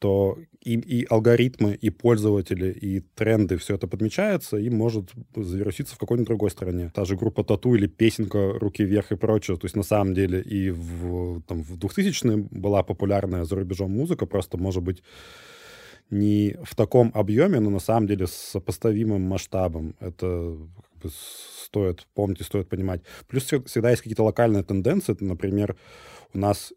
то 0.00 0.38
и, 0.62 0.74
и 0.78 1.06
алгоритмы, 1.08 1.74
и 1.74 1.90
пользователи, 1.90 2.72
и 2.72 3.00
тренды, 3.00 3.58
все 3.58 3.74
это 3.74 3.86
подмечается 3.86 4.56
и 4.56 4.70
может 4.70 5.10
завируситься 5.36 5.94
в 5.94 5.98
какой-нибудь 5.98 6.26
другой 6.26 6.50
стране. 6.50 6.90
Та 6.94 7.04
же 7.04 7.16
группа 7.16 7.44
Тату 7.44 7.74
или 7.74 7.86
песенка 7.86 8.58
«Руки 8.58 8.82
вверх» 8.82 9.12
и 9.12 9.16
прочее. 9.16 9.58
То 9.58 9.66
есть 9.66 9.76
на 9.76 9.82
самом 9.82 10.14
деле 10.14 10.40
и 10.40 10.70
в, 10.70 11.42
там, 11.42 11.62
в 11.62 11.76
2000-е 11.76 12.48
была 12.50 12.82
популярная 12.82 13.44
за 13.44 13.56
рубежом 13.56 13.92
музыка, 13.92 14.24
просто, 14.24 14.56
может 14.56 14.82
быть, 14.82 15.02
не 16.10 16.56
в 16.64 16.74
таком 16.74 17.12
объеме, 17.14 17.60
но 17.60 17.70
на 17.70 17.78
самом 17.78 18.06
деле 18.06 18.26
с 18.26 18.32
сопоставимым 18.32 19.20
масштабом. 19.20 19.94
Это 20.00 20.56
как 20.76 21.02
бы, 21.02 21.10
стоит 21.64 22.06
помнить 22.14 22.40
и 22.40 22.44
стоит 22.44 22.68
понимать. 22.68 23.02
Плюс 23.28 23.44
всегда 23.44 23.90
есть 23.90 24.02
какие-то 24.02 24.24
локальные 24.24 24.64
тенденции. 24.64 25.14
Например, 25.20 25.76
у 26.32 26.38
нас 26.38 26.72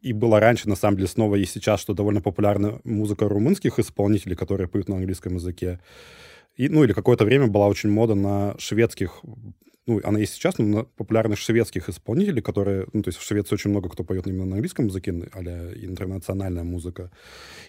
и 0.00 0.12
было 0.12 0.40
раньше, 0.40 0.68
на 0.68 0.76
самом 0.76 0.96
деле, 0.96 1.08
снова 1.08 1.36
и 1.36 1.44
сейчас, 1.44 1.80
что 1.80 1.94
довольно 1.94 2.20
популярна 2.20 2.80
музыка 2.84 3.28
румынских 3.28 3.78
исполнителей, 3.78 4.36
которые 4.36 4.68
поют 4.68 4.88
на 4.88 4.96
английском 4.96 5.34
языке. 5.34 5.80
И, 6.56 6.68
ну, 6.68 6.84
или 6.84 6.92
какое-то 6.92 7.24
время 7.24 7.46
была 7.46 7.66
очень 7.68 7.90
мода 7.90 8.14
на 8.14 8.54
шведских 8.58 9.22
ну, 9.86 10.00
она 10.04 10.20
есть 10.20 10.34
сейчас, 10.34 10.58
но 10.58 10.64
на 10.64 10.84
популярных 10.84 11.38
шведских 11.38 11.88
исполнителей, 11.88 12.40
которые, 12.40 12.86
ну, 12.92 13.02
то 13.02 13.08
есть 13.08 13.18
в 13.18 13.26
Швеции 13.26 13.54
очень 13.54 13.70
много 13.70 13.88
кто 13.88 14.04
поет 14.04 14.26
именно 14.26 14.44
на 14.44 14.54
английском 14.54 14.86
языке, 14.86 15.12
а 15.32 15.40
интернациональная 15.40 16.62
музыка. 16.62 17.10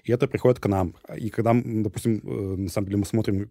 И 0.03 0.11
это 0.11 0.27
приходит 0.27 0.59
к 0.59 0.67
нам. 0.67 0.95
И 1.17 1.29
когда, 1.29 1.53
допустим, 1.53 2.21
э, 2.23 2.55
на 2.57 2.69
самом 2.69 2.85
деле 2.85 2.97
мы 2.97 3.05
смотрим 3.05 3.49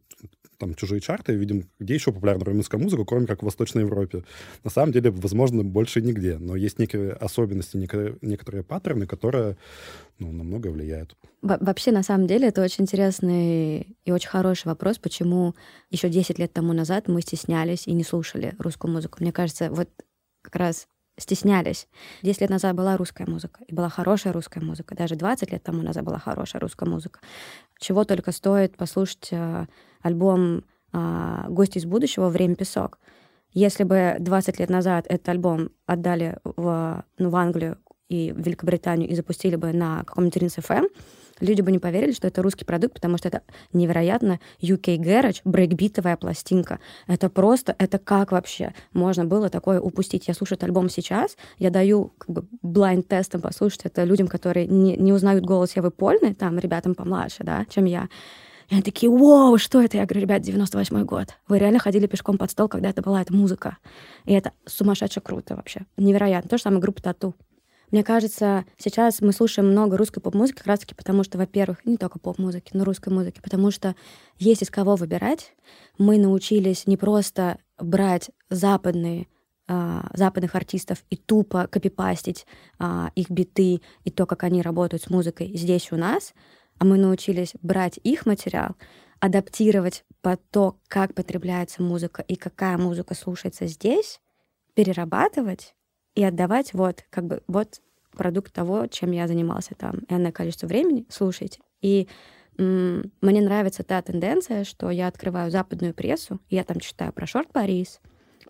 там 0.58 0.74
чужие 0.76 1.00
чарты, 1.00 1.34
видим, 1.34 1.68
где 1.80 1.94
еще 1.94 2.12
популярна 2.12 2.44
румынская 2.44 2.80
музыка, 2.80 3.04
кроме 3.04 3.26
как 3.26 3.42
в 3.42 3.44
Восточной 3.44 3.82
Европе. 3.82 4.22
На 4.62 4.70
самом 4.70 4.92
деле, 4.92 5.10
возможно, 5.10 5.64
больше 5.64 6.00
нигде, 6.00 6.38
но 6.38 6.54
есть 6.54 6.78
некие 6.78 7.12
особенности, 7.12 7.76
некоторые, 7.76 8.16
некоторые 8.22 8.62
паттерны, 8.62 9.06
которые 9.06 9.56
ну, 10.20 10.30
на 10.30 10.44
многое 10.44 10.72
влияют. 10.72 11.16
Во 11.42 11.58
вообще, 11.60 11.90
на 11.90 12.04
самом 12.04 12.28
деле, 12.28 12.48
это 12.48 12.62
очень 12.62 12.84
интересный 12.84 13.96
и 14.04 14.12
очень 14.12 14.28
хороший 14.28 14.68
вопрос, 14.68 14.98
почему 14.98 15.54
еще 15.90 16.08
10 16.08 16.38
лет 16.38 16.52
тому 16.52 16.72
назад 16.72 17.08
мы 17.08 17.20
стеснялись 17.20 17.88
и 17.88 17.92
не 17.92 18.04
слушали 18.04 18.54
русскую 18.58 18.92
музыку. 18.92 19.18
Мне 19.20 19.32
кажется, 19.32 19.68
вот 19.70 19.88
как 20.42 20.54
раз 20.54 20.86
стеснялись. 21.18 21.88
10 22.22 22.42
лет 22.42 22.50
назад 22.50 22.76
была 22.76 22.96
русская 22.96 23.26
музыка, 23.26 23.60
и 23.66 23.74
была 23.74 23.88
хорошая 23.88 24.32
русская 24.32 24.60
музыка. 24.60 24.94
Даже 24.94 25.16
20 25.16 25.50
лет 25.52 25.62
тому 25.62 25.82
назад 25.82 26.04
была 26.04 26.18
хорошая 26.18 26.60
русская 26.60 26.88
музыка. 26.88 27.20
Чего 27.78 28.04
только 28.04 28.30
стоит 28.32 28.76
послушать 28.76 29.28
э, 29.32 29.66
альбом 30.00 30.64
э, 30.92 31.44
«Гости 31.48 31.78
из 31.78 31.86
будущего. 31.86 32.28
Время 32.28 32.54
песок». 32.54 32.98
Если 33.52 33.84
бы 33.84 34.16
20 34.18 34.60
лет 34.60 34.70
назад 34.70 35.06
этот 35.08 35.28
альбом 35.28 35.70
отдали 35.86 36.38
в, 36.44 37.04
ну, 37.18 37.30
в 37.30 37.36
Англию 37.36 37.78
и 38.08 38.32
в 38.32 38.38
Великобританию 38.38 39.10
и 39.10 39.14
запустили 39.14 39.56
бы 39.56 39.72
на 39.72 40.04
каком-нибудь 40.04 40.36
Ринс 40.36 40.58
FM, 40.58 40.88
люди 41.42 41.60
бы 41.60 41.70
не 41.72 41.78
поверили, 41.78 42.12
что 42.12 42.28
это 42.28 42.42
русский 42.42 42.64
продукт, 42.64 42.94
потому 42.94 43.18
что 43.18 43.28
это 43.28 43.42
невероятно 43.72 44.40
UK 44.60 44.96
Garage, 44.96 45.40
брейкбитовая 45.44 46.16
пластинка. 46.16 46.78
Это 47.06 47.28
просто, 47.28 47.74
это 47.78 47.98
как 47.98 48.32
вообще 48.32 48.74
можно 48.92 49.24
было 49.24 49.50
такое 49.50 49.80
упустить? 49.80 50.28
Я 50.28 50.34
слушаю 50.34 50.56
этот 50.56 50.68
альбом 50.68 50.88
сейчас, 50.88 51.36
я 51.58 51.70
даю 51.70 52.12
как 52.18 52.30
бы 52.30 52.44
blind 52.62 53.02
тестом 53.02 53.40
послушать 53.40 53.82
это 53.84 54.04
людям, 54.04 54.28
которые 54.28 54.66
не, 54.66 54.96
не 54.96 55.12
узнают 55.12 55.44
голос 55.44 55.76
Евы 55.76 55.90
Польны, 55.90 56.34
там, 56.34 56.58
ребятам 56.58 56.94
помладше, 56.94 57.42
да, 57.44 57.66
чем 57.68 57.84
я. 57.84 58.08
И 58.68 58.74
они 58.74 58.82
такие, 58.82 59.10
вау, 59.10 59.58
что 59.58 59.82
это? 59.82 59.98
Я 59.98 60.06
говорю, 60.06 60.22
ребят, 60.22 60.40
98 60.40 61.04
год. 61.04 61.28
Вы 61.48 61.58
реально 61.58 61.78
ходили 61.78 62.06
пешком 62.06 62.38
под 62.38 62.50
стол, 62.50 62.68
когда 62.68 62.88
это 62.88 63.02
была 63.02 63.20
эта 63.20 63.34
музыка. 63.34 63.76
И 64.24 64.32
это 64.32 64.52
сумасшедше 64.64 65.20
круто 65.20 65.56
вообще. 65.56 65.82
Невероятно. 65.98 66.48
То 66.48 66.56
же 66.56 66.62
самое 66.62 66.80
группа 66.80 67.02
Тату. 67.02 67.34
Мне 67.92 68.02
кажется, 68.02 68.64
сейчас 68.78 69.20
мы 69.20 69.32
слушаем 69.32 69.70
много 69.70 69.98
русской 69.98 70.20
поп-музыки 70.20 70.58
как 70.58 70.66
раз-таки 70.66 70.94
потому, 70.94 71.24
что, 71.24 71.36
во-первых, 71.36 71.84
не 71.84 71.98
только 71.98 72.18
поп-музыки, 72.18 72.70
но 72.72 72.84
русской 72.84 73.10
музыки, 73.10 73.40
потому 73.42 73.70
что 73.70 73.94
есть 74.38 74.62
из 74.62 74.70
кого 74.70 74.96
выбирать. 74.96 75.52
Мы 75.98 76.18
научились 76.18 76.86
не 76.86 76.96
просто 76.96 77.58
брать 77.78 78.30
западные 78.48 79.28
а, 79.68 80.08
западных 80.14 80.54
артистов 80.54 81.04
и 81.10 81.16
тупо 81.16 81.66
копипастить 81.66 82.46
а, 82.78 83.12
их 83.14 83.30
биты 83.30 83.82
и 84.04 84.10
то, 84.10 84.24
как 84.24 84.42
они 84.44 84.62
работают 84.62 85.02
с 85.02 85.10
музыкой 85.10 85.52
здесь 85.54 85.92
у 85.92 85.96
нас, 85.96 86.32
а 86.78 86.86
мы 86.86 86.96
научились 86.96 87.52
брать 87.60 88.00
их 88.02 88.24
материал, 88.24 88.74
адаптировать 89.20 90.04
под 90.22 90.40
то, 90.50 90.78
как 90.88 91.14
потребляется 91.14 91.82
музыка 91.82 92.22
и 92.22 92.36
какая 92.36 92.78
музыка 92.78 93.14
слушается 93.14 93.66
здесь, 93.66 94.18
перерабатывать 94.74 95.74
и 96.14 96.24
отдавать 96.24 96.74
вот, 96.74 97.04
как 97.10 97.26
бы, 97.26 97.42
вот 97.46 97.80
продукт 98.12 98.52
того, 98.52 98.86
чем 98.86 99.12
я 99.12 99.26
занимался 99.26 99.74
там 99.74 100.00
энное 100.08 100.32
количество 100.32 100.66
времени, 100.66 101.06
слушайте. 101.08 101.60
И 101.80 102.08
м- 102.58 103.10
мне 103.20 103.40
нравится 103.40 103.82
та 103.82 104.02
тенденция, 104.02 104.64
что 104.64 104.90
я 104.90 105.08
открываю 105.08 105.50
западную 105.50 105.94
прессу, 105.94 106.40
я 106.50 106.64
там 106.64 106.80
читаю 106.80 107.12
про 107.12 107.26
Шорт 107.26 107.52
Парис, 107.52 108.00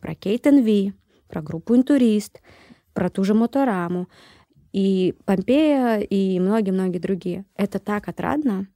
про 0.00 0.14
Кейт 0.14 0.46
Ви, 0.46 0.92
про 1.28 1.42
группу 1.42 1.76
Интурист, 1.76 2.42
про 2.92 3.08
ту 3.08 3.24
же 3.24 3.34
Мотораму, 3.34 4.08
и 4.72 5.14
Помпея, 5.24 6.00
и 6.00 6.40
многие-многие 6.40 6.98
другие. 6.98 7.44
Это 7.56 7.78
так 7.78 8.08
отрадно. 8.08 8.66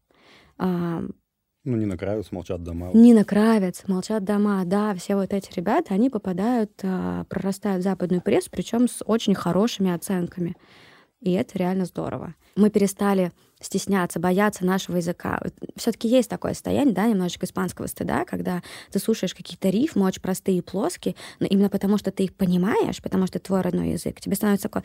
Ну, 1.66 1.76
Нина 1.76 1.99
Кравец, 1.99 2.30
«Молчат 2.30 2.62
дома». 2.62 2.90
Нина 2.94 3.25
Кравец, 3.25 3.82
«Молчат 3.88 4.23
дома», 4.23 4.62
да, 4.64 4.94
все 4.94 5.16
вот 5.16 5.32
эти 5.32 5.52
ребята, 5.56 5.94
они 5.94 6.11
попадают, 6.11 6.70
а, 6.85 7.25
прорастают 7.25 7.80
в 7.80 7.82
западную 7.82 8.23
прессу, 8.23 8.50
причем 8.52 8.87
с 8.87 9.02
очень 9.04 9.35
хорошими 9.35 9.92
оценками. 9.92 10.56
И 11.20 11.32
это 11.32 11.58
реально 11.58 11.85
здорово. 11.85 12.37
Мы 12.54 12.70
перестали 12.70 13.32
стесняться, 13.61 14.20
бояться 14.20 14.64
нашего 14.64 14.99
языка. 14.99 15.40
Все-таки 15.75 16.06
есть 16.06 16.30
такое 16.30 16.52
состояние, 16.52 16.94
да, 16.94 17.06
немножечко 17.08 17.46
испанского 17.46 17.88
стыда, 17.88 18.25
когда 18.26 18.62
ты 18.92 19.00
слушаешь 19.00 19.35
какие-то 19.35 19.68
рифмы 19.68 20.06
очень 20.06 20.23
простые 20.23 20.58
и 20.58 20.62
плоские, 20.62 21.16
но 21.40 21.46
именно 21.46 21.68
потому, 21.68 21.99
что 21.99 22.12
ты 22.12 22.25
их 22.25 22.35
понимаешь, 22.35 23.02
потому 23.02 23.26
что 23.26 23.40
твой 23.40 23.62
родной 23.62 23.90
язык, 23.90 24.20
тебе 24.20 24.37
становится 24.37 24.68
такое, 24.68 24.85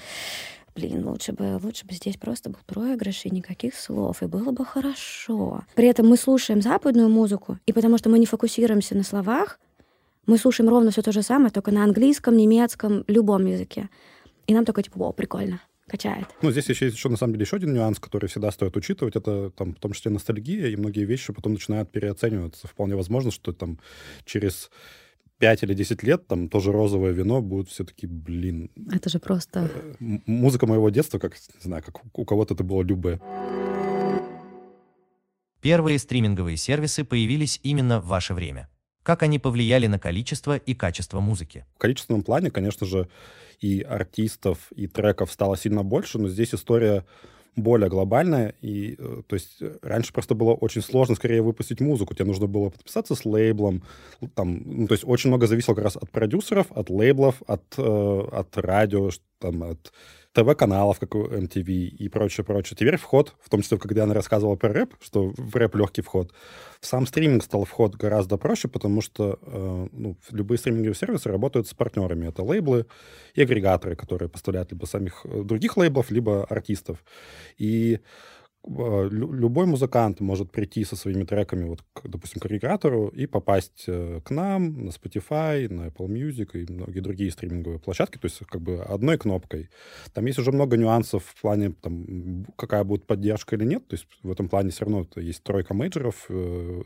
блин, 0.76 1.08
лучше 1.08 1.34
бы, 1.34 1.60
лучше 1.62 1.86
бы 1.86 1.94
здесь 1.94 2.18
просто 2.18 2.50
был 2.50 2.60
проигрыш 2.66 3.26
и 3.26 3.30
никаких 3.30 3.76
слов, 3.76 4.22
и 4.24 4.28
было 4.28 4.52
бы 4.52 4.66
хорошо. 4.66 5.64
При 5.76 5.88
этом 5.88 6.08
мы 6.08 6.18
слушаем 6.18 6.62
западную 6.62 7.10
музыку, 7.10 7.60
и 7.66 7.74
потому 7.74 7.98
что 7.98 8.10
мы 8.10 8.20
не 8.20 8.26
фокусируемся 8.26 8.96
на 8.96 9.04
словах, 9.04 9.60
мы 10.28 10.38
слушаем 10.38 10.70
ровно 10.70 10.92
все 10.92 11.02
то 11.02 11.12
же 11.12 11.24
самое, 11.24 11.52
только 11.52 11.72
на 11.72 11.84
английском, 11.84 12.38
немецком, 12.38 13.04
любом 13.08 13.46
языке. 13.46 13.90
И 14.48 14.54
нам 14.54 14.66
такой, 14.66 14.84
типа, 14.84 15.00
вау, 15.00 15.14
прикольно 15.14 15.62
качает. 15.88 16.28
Ну, 16.42 16.52
здесь 16.52 16.70
еще 16.70 16.86
есть 16.86 16.96
еще, 16.96 17.10
на 17.10 17.18
самом 17.18 17.34
деле, 17.34 17.44
еще 17.44 17.58
один 17.58 17.74
нюанс, 17.74 18.00
который 18.00 18.28
всегда 18.28 18.50
стоит 18.52 18.78
учитывать. 18.78 19.16
Это, 19.16 19.50
там, 19.50 19.74
в 19.74 19.80
том 19.80 19.92
числе, 19.92 20.10
ностальгия, 20.12 20.68
и 20.68 20.76
многие 20.78 21.04
вещи 21.04 21.34
потом 21.34 21.54
начинают 21.54 21.92
переоцениваться. 21.92 22.68
Вполне 22.68 22.96
возможно, 22.96 23.32
что 23.32 23.52
там 23.52 23.78
через 24.24 24.72
5 25.42 25.64
или 25.64 25.74
10 25.74 26.04
лет 26.04 26.28
там 26.28 26.48
тоже 26.50 26.72
розовое 26.72 27.14
вино 27.14 27.42
будет 27.42 27.68
все-таки, 27.68 28.06
блин... 28.06 28.70
Это 28.92 29.10
же 29.10 29.20
просто... 29.20 29.72
Э, 30.00 30.20
музыка 30.28 30.68
моего 30.68 30.92
детства, 30.92 31.18
как, 31.18 31.34
не 31.34 31.64
знаю, 31.64 31.84
как 31.84 32.02
у 32.14 32.26
кого-то 32.26 32.54
это 32.54 32.64
было 32.64 32.84
любое. 32.84 33.20
Первые 35.60 35.98
стриминговые 35.98 36.58
сервисы 36.58 37.04
появились 37.04 37.60
именно 37.64 38.00
в 38.00 38.06
ваше 38.06 38.36
время. 38.36 38.70
Как 39.02 39.24
они 39.24 39.40
повлияли 39.40 39.88
на 39.88 39.98
количество 39.98 40.58
и 40.58 40.76
качество 40.76 41.20
музыки? 41.22 41.66
В 41.76 41.80
количественном 41.80 42.22
плане, 42.22 42.52
конечно 42.52 42.86
же, 42.86 43.08
и 43.60 43.82
артистов, 43.82 44.72
и 44.76 44.86
треков 44.86 45.32
стало 45.32 45.58
сильно 45.58 45.82
больше, 45.84 46.20
но 46.20 46.30
здесь 46.30 46.54
история 46.54 47.04
более 47.56 47.90
глобальная. 47.90 48.56
И, 48.62 48.96
э, 48.98 49.22
то 49.28 49.36
есть, 49.36 49.62
э, 49.62 49.78
раньше 49.82 50.14
просто 50.14 50.36
было 50.36 50.54
очень 50.54 50.82
сложно 50.82 51.16
скорее 51.16 51.42
выпустить 51.42 51.82
музыку. 51.82 52.14
Тебе 52.14 52.26
нужно 52.26 52.48
было 52.48 52.70
подписаться 52.70 53.16
с 53.16 53.26
лейблом. 53.26 53.84
Там, 54.36 54.62
ну, 54.66 54.88
то 54.88 54.94
есть, 54.94 55.04
очень 55.06 55.30
много 55.30 55.48
зависело 55.48 55.76
как 55.76 55.84
раз 55.86 55.98
от 55.98 56.10
продюсеров, 56.12 56.68
от 56.72 56.90
лейблов, 56.90 57.42
от, 57.48 57.64
э, 57.78 58.28
от 58.32 58.58
радио, 58.58 59.10
там, 59.40 59.64
от 59.64 59.92
ТВ-каналов, 60.34 61.00
как 61.00 61.16
у 61.16 61.26
MTV 61.26 61.72
и 61.72 62.10
прочее, 62.10 62.46
прочее. 62.46 62.78
Теперь 62.78 62.98
вход, 62.98 63.36
в 63.42 63.50
том 63.50 63.62
числе, 63.62 63.78
когда 63.78 64.04
она 64.04 64.14
рассказывала 64.14 64.56
про 64.56 64.72
рэп, 64.72 64.96
что 65.02 65.34
в 65.38 65.56
рэп 65.56 65.76
легкий 65.76 66.02
вход, 66.02 66.34
в 66.80 66.86
сам 66.86 67.06
стриминг 67.06 67.44
стал 67.44 67.66
вход 67.66 67.96
гораздо 67.96 68.38
проще, 68.38 68.68
потому 68.68 69.02
что 69.02 69.40
э, 69.42 69.88
ну, 69.92 70.18
любые 70.30 70.58
стриминговые 70.58 70.96
сервисы 70.96 71.30
работают 71.30 71.68
с 71.68 71.74
партнерами. 71.74 72.30
Это 72.30 72.44
лейблы 72.44 72.86
и 73.34 73.42
агрегаторы, 73.42 73.96
которые 73.96 74.30
поставляют 74.30 74.72
либо 74.72 74.86
самих 74.86 75.26
э, 75.26 75.44
других 75.44 75.76
лейблов, 75.76 76.12
либо 76.12 76.46
артистов. 76.46 77.04
И 77.58 78.00
любой 78.68 79.66
музыкант 79.66 80.20
может 80.20 80.52
прийти 80.52 80.84
со 80.84 80.96
своими 80.96 81.24
треками, 81.24 81.66
вот, 81.66 81.82
к, 81.94 82.08
допустим, 82.08 82.40
к 82.40 82.46
агрегатору 82.46 83.08
и 83.08 83.26
попасть 83.26 83.86
э, 83.88 84.22
к 84.24 84.30
нам 84.30 84.86
на 84.86 84.90
Spotify, 84.90 85.68
на 85.68 85.88
Apple 85.88 86.08
Music 86.08 86.52
и 86.54 86.72
многие 86.72 87.00
другие 87.00 87.32
стриминговые 87.32 87.80
площадки, 87.80 88.18
то 88.18 88.26
есть 88.26 88.40
как 88.46 88.62
бы 88.62 88.82
одной 88.82 89.18
кнопкой. 89.18 89.70
Там 90.14 90.26
есть 90.28 90.38
уже 90.38 90.52
много 90.52 90.78
нюансов 90.78 91.24
в 91.26 91.42
плане, 91.42 91.74
там, 91.82 92.46
какая 92.56 92.84
будет 92.84 93.08
поддержка 93.08 93.56
или 93.56 93.66
нет, 93.66 93.88
то 93.88 93.96
есть 93.96 94.08
в 94.22 94.32
этом 94.32 94.48
плане 94.48 94.70
все 94.70 94.86
равно 94.86 95.08
есть 95.16 95.44
тройка 95.44 95.74
мейджеров, 95.74 96.26
э, 96.30 96.82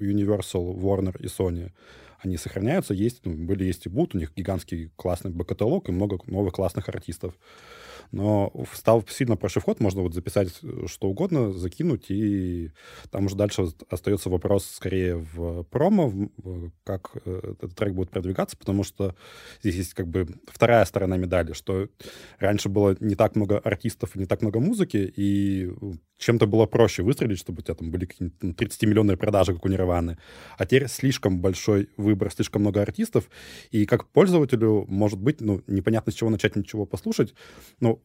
Universal, 0.00 0.74
Warner 0.76 1.16
и 1.22 1.26
Sony, 1.26 1.72
они 2.20 2.36
сохраняются, 2.36 2.94
есть, 2.94 3.20
ну, 3.24 3.34
были, 3.34 3.64
есть 3.64 3.86
и 3.86 3.88
будут, 3.88 4.14
у 4.14 4.18
них 4.18 4.32
гигантский 4.34 4.90
классный 4.96 5.30
бэк-каталог 5.30 5.88
и 5.88 5.92
много 5.92 6.18
новых 6.26 6.54
классных 6.54 6.88
артистов. 6.88 7.34
Но 8.10 8.52
стал 8.72 9.04
сильно 9.08 9.36
прошив 9.36 9.64
ход, 9.64 9.80
можно 9.80 10.02
вот 10.02 10.14
записать 10.14 10.48
э, 10.62 10.86
что 10.86 11.08
угодно, 11.08 11.52
закинуть, 11.52 12.06
и 12.10 12.70
там 13.10 13.26
уже 13.26 13.36
дальше 13.36 13.66
остается 13.90 14.30
вопрос 14.30 14.66
скорее 14.66 15.16
в 15.16 15.64
промо, 15.64 16.08
в, 16.08 16.70
как 16.84 17.12
э, 17.24 17.52
этот 17.52 17.74
трек 17.74 17.94
будет 17.94 18.10
продвигаться, 18.10 18.56
потому 18.56 18.82
что 18.82 19.14
здесь 19.62 19.76
есть 19.76 19.94
как 19.94 20.08
бы 20.08 20.26
вторая 20.46 20.84
сторона 20.84 21.16
медали, 21.16 21.52
что 21.52 21.88
раньше 22.38 22.68
было 22.68 22.96
не 23.00 23.14
так 23.14 23.36
много 23.36 23.58
артистов 23.58 24.16
и 24.16 24.20
не 24.20 24.26
так 24.26 24.42
много 24.42 24.60
музыки, 24.60 25.12
и 25.16 25.70
чем-то 26.18 26.46
было 26.46 26.66
проще 26.66 27.02
выстрелить, 27.02 27.38
чтобы 27.38 27.60
у 27.60 27.62
тебя 27.62 27.74
там 27.74 27.90
были 27.90 28.04
какие-нибудь 28.04 28.60
30-миллионные 28.60 29.16
продажи, 29.16 29.54
как 29.54 29.64
у 29.64 29.68
Нирваны. 29.68 30.18
А 30.56 30.66
теперь 30.66 30.88
слишком 30.88 31.40
большой 31.40 31.88
выбор, 31.96 32.30
слишком 32.30 32.62
много 32.62 32.82
артистов, 32.82 33.30
и 33.70 33.86
как 33.86 34.08
пользователю, 34.08 34.84
может 34.88 35.18
быть, 35.18 35.40
ну, 35.40 35.62
непонятно, 35.66 36.12
с 36.12 36.14
чего 36.16 36.30
начать, 36.30 36.56
ничего 36.56 36.86
послушать, 36.86 37.34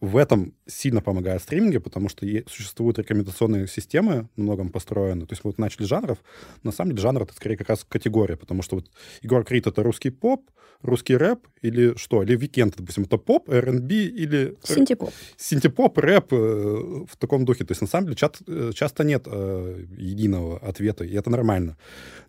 в 0.02 0.18
этом 0.18 0.54
сильно 0.66 1.02
помогает 1.02 1.42
стриминги, 1.42 1.78
потому 1.78 2.10
что 2.10 2.26
существуют 2.48 3.00
рекомендационные 3.00 3.68
системы, 3.68 4.30
многом 4.36 4.70
построены. 4.70 5.26
То 5.26 5.34
есть 5.34 5.44
мы 5.44 5.50
вот 5.50 5.58
начали 5.58 5.86
жанров, 5.86 6.20
на 6.64 6.72
самом 6.72 6.92
деле 6.92 7.02
жанр— 7.02 7.22
это 7.24 7.34
скорее 7.34 7.58
как 7.58 7.70
раз 7.70 7.86
категория, 7.88 8.38
потому 8.38 8.62
что 8.62 8.76
вот 8.78 8.90
Егор 9.22 9.44
Крид— 9.44 9.68
это 9.68 9.84
русский 9.84 10.10
поп, 10.10 10.50
русский 10.84 11.16
рэп 11.16 11.48
или 11.62 11.96
что? 11.96 12.22
Или 12.24 12.36
Weeknd, 12.36 12.76
допустим, 12.78 13.04
это 13.04 13.18
поп, 13.18 13.50
R&B 13.50 13.96
или... 13.96 14.56
Синтепоп. 14.64 15.12
Синтепоп, 15.38 15.98
рэп 15.98 16.34
э, 16.34 16.36
в 16.36 17.18
таком 17.18 17.46
духе. 17.46 17.64
То 17.66 17.72
есть 17.72 17.82
на 17.82 17.88
самом 17.88 18.06
деле 18.06 18.16
чат, 18.18 18.42
э, 18.48 18.72
часто 18.76 19.04
нет 19.04 19.24
э, 19.26 19.86
единого 19.98 20.60
ответа, 20.60 21.06
и 21.06 21.14
это 21.14 21.30
нормально. 21.30 21.78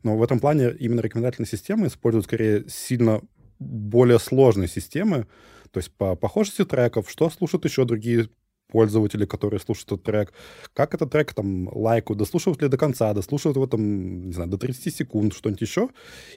Но 0.03 0.17
в 0.17 0.23
этом 0.23 0.39
плане 0.39 0.73
именно 0.79 1.01
рекомендательные 1.01 1.49
системы 1.49 1.89
используют 1.89 2.27
скорее 2.27 2.65
сильно 2.69 3.21
более 3.59 4.19
сложные 4.19 4.69
системы, 4.69 5.27
то 5.75 5.79
есть 5.79 5.91
по 5.91 6.15
похожести 6.15 6.65
треков, 6.65 7.11
что 7.11 7.29
слушают 7.29 7.65
еще 7.65 7.85
другие 7.85 8.29
пользователи, 8.69 9.27
которые 9.27 9.59
слушают 9.59 9.93
этот 9.93 10.05
трек, 10.05 10.33
как 10.73 10.95
этот 10.95 11.11
трек 11.11 11.35
там 11.35 11.69
лайкают, 11.73 12.19
дослушивают 12.19 12.63
ли 12.63 12.69
до 12.69 12.79
конца, 12.79 13.13
дослушивают 13.13 13.57
его 13.57 13.67
там, 13.67 14.27
не 14.27 14.33
знаю, 14.33 14.51
до 14.51 14.57
30 14.57 14.95
секунд, 14.95 15.35
что-нибудь 15.35 15.61
еще. 15.61 15.91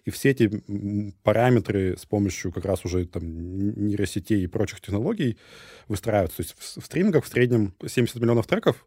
И 0.06 0.10
все 0.10 0.32
эти 0.32 0.64
параметры 1.24 1.96
с 1.98 2.06
помощью 2.06 2.52
как 2.52 2.66
раз 2.66 2.84
уже 2.84 3.06
там 3.06 3.24
нейросетей 3.88 4.44
и 4.44 4.48
прочих 4.48 4.82
технологий 4.82 5.38
выстраиваются. 5.88 6.38
То 6.38 6.44
есть 6.44 6.56
в, 6.58 6.82
в 6.82 6.86
стримингах 6.86 7.26
в 7.26 7.28
среднем 7.28 7.76
70 7.86 8.16
миллионов 8.16 8.48
треков, 8.48 8.86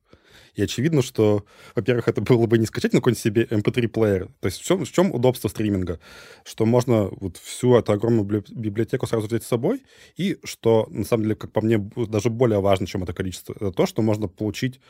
и 0.55 0.63
очевидно, 0.63 1.03
что, 1.03 1.45
во-первых, 1.75 2.09
это 2.09 2.21
было 2.21 2.47
бы 2.47 2.59
не 2.59 2.67
скачать 2.67 2.93
на 2.93 3.01
какой-нибудь 3.01 3.23
себе 3.23 3.45
MP3-плеер. 3.45 4.23
Эм 4.23 4.35
То 4.41 4.47
есть 4.47 4.61
в 4.61 4.65
чем, 4.65 4.85
в 4.85 4.93
чем 4.93 5.15
удобство 5.15 5.49
стриминга? 5.49 5.99
Что 6.45 6.67
можно 6.67 7.09
вот 7.21 7.37
всю 7.37 7.77
эту 7.77 7.93
огромную 7.93 8.25
библиотеку 8.51 9.07
сразу 9.07 9.27
взять 9.27 9.45
с 9.45 9.47
собой, 9.47 9.83
и 10.17 10.39
что, 10.45 10.87
на 10.91 11.05
самом 11.05 11.25
деле, 11.25 11.35
как 11.35 11.53
по 11.53 11.61
мне, 11.61 11.79
даже 11.79 12.31
более 12.31 12.61
важно, 12.61 12.87
чем 12.87 13.03
это 13.03 13.13
количество, 13.13 13.53
это 13.55 13.73
то, 13.73 13.87
что 13.87 14.03
можно 14.03 14.29
получить 14.29 14.81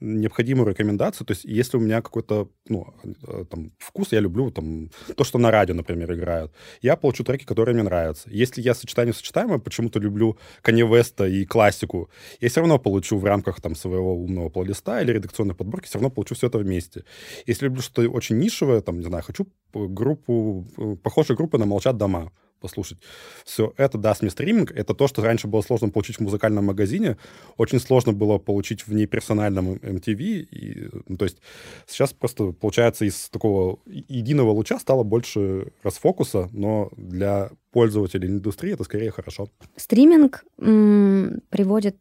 необходимую 0.00 0.68
рекомендацию. 0.68 1.26
То 1.26 1.32
есть 1.32 1.44
если 1.44 1.76
у 1.76 1.80
меня 1.80 2.02
какой-то, 2.02 2.48
ну, 2.68 2.94
э, 3.26 3.44
там, 3.50 3.72
вкус, 3.78 4.12
я 4.12 4.20
люблю 4.20 4.50
там 4.50 4.90
то, 5.16 5.24
что 5.24 5.38
на 5.38 5.50
радио, 5.50 5.74
например, 5.74 6.12
играют, 6.12 6.52
я 6.82 6.96
получу 6.96 7.24
треки, 7.24 7.44
которые 7.44 7.74
мне 7.74 7.82
нравятся. 7.82 8.28
Если 8.30 8.60
я 8.60 8.74
сочетание 8.74 9.14
сочетаемое, 9.14 9.58
почему-то 9.58 9.98
люблю 9.98 10.38
Kanye 10.62 10.88
West 10.88 11.28
и 11.28 11.44
классику, 11.44 12.10
я 12.40 12.48
все 12.48 12.60
равно 12.60 12.78
получу 12.78 13.18
в 13.18 13.24
рамках 13.24 13.60
там 13.60 13.74
своего 13.74 14.14
умного 14.14 14.48
плейлиста 14.48 14.89
или 14.98 15.10
или 15.10 15.16
редакционной 15.16 15.54
подборки, 15.54 15.86
все 15.86 15.98
равно 15.98 16.10
получу 16.10 16.34
все 16.34 16.46
это 16.46 16.58
вместе. 16.58 17.04
Если 17.46 17.66
люблю 17.66 17.82
что-то 17.82 18.08
очень 18.08 18.38
нишевое, 18.38 18.80
там, 18.80 18.98
не 18.98 19.04
знаю, 19.04 19.22
хочу 19.22 19.46
группу, 19.72 20.64
похожие 21.02 21.36
группы 21.36 21.58
на 21.58 21.66
«Молчат 21.66 21.96
дома», 21.96 22.32
послушать. 22.60 22.98
Все 23.44 23.72
это 23.78 23.96
даст 23.96 24.20
мне 24.20 24.30
стриминг. 24.30 24.70
Это 24.72 24.94
то, 24.94 25.08
что 25.08 25.22
раньше 25.22 25.48
было 25.48 25.62
сложно 25.62 25.88
получить 25.88 26.16
в 26.16 26.20
музыкальном 26.20 26.66
магазине. 26.66 27.16
Очень 27.56 27.80
сложно 27.80 28.12
было 28.12 28.36
получить 28.38 28.86
в 28.86 28.92
неперсональном 28.92 29.76
MTV. 29.76 30.20
И, 30.20 30.90
ну, 31.08 31.16
то 31.16 31.24
есть 31.24 31.38
сейчас 31.86 32.12
просто, 32.12 32.52
получается, 32.52 33.06
из 33.06 33.30
такого 33.30 33.78
единого 33.86 34.50
луча 34.50 34.78
стало 34.78 35.04
больше 35.04 35.72
расфокуса, 35.82 36.50
но 36.52 36.90
для 36.98 37.50
пользователей 37.72 38.28
индустрии 38.28 38.74
это 38.74 38.84
скорее 38.84 39.10
хорошо. 39.10 39.48
Стриминг 39.76 40.44
м- 40.58 41.40
приводит 41.48 41.96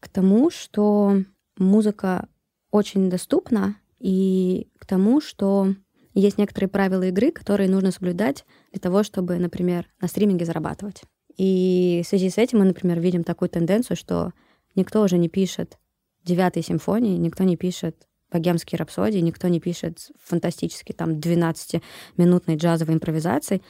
к 0.00 0.08
тому, 0.08 0.50
что 0.50 1.22
музыка 1.60 2.28
очень 2.70 3.10
доступна 3.10 3.76
и 3.98 4.68
к 4.78 4.86
тому, 4.86 5.20
что 5.20 5.74
есть 6.14 6.38
некоторые 6.38 6.68
правила 6.68 7.04
игры, 7.04 7.30
которые 7.30 7.68
нужно 7.68 7.92
соблюдать 7.92 8.44
для 8.72 8.80
того, 8.80 9.02
чтобы, 9.02 9.36
например, 9.36 9.86
на 10.00 10.08
стриминге 10.08 10.44
зарабатывать. 10.44 11.02
И 11.36 12.02
в 12.04 12.08
связи 12.08 12.30
с 12.30 12.38
этим 12.38 12.58
мы, 12.58 12.64
например, 12.66 12.98
видим 13.00 13.24
такую 13.24 13.48
тенденцию, 13.48 13.96
что 13.96 14.32
никто 14.74 15.02
уже 15.02 15.18
не 15.18 15.28
пишет 15.28 15.78
девятой 16.24 16.62
симфонии, 16.62 17.16
никто 17.16 17.44
не 17.44 17.56
пишет 17.56 18.06
богемские 18.30 18.78
рапсодии, 18.78 19.18
никто 19.18 19.48
не 19.48 19.60
пишет 19.60 20.10
фантастические 20.22 20.94
там 20.94 21.18
12-минутной 21.18 22.56
джазовой 22.56 22.94
импровизации, 22.94 23.62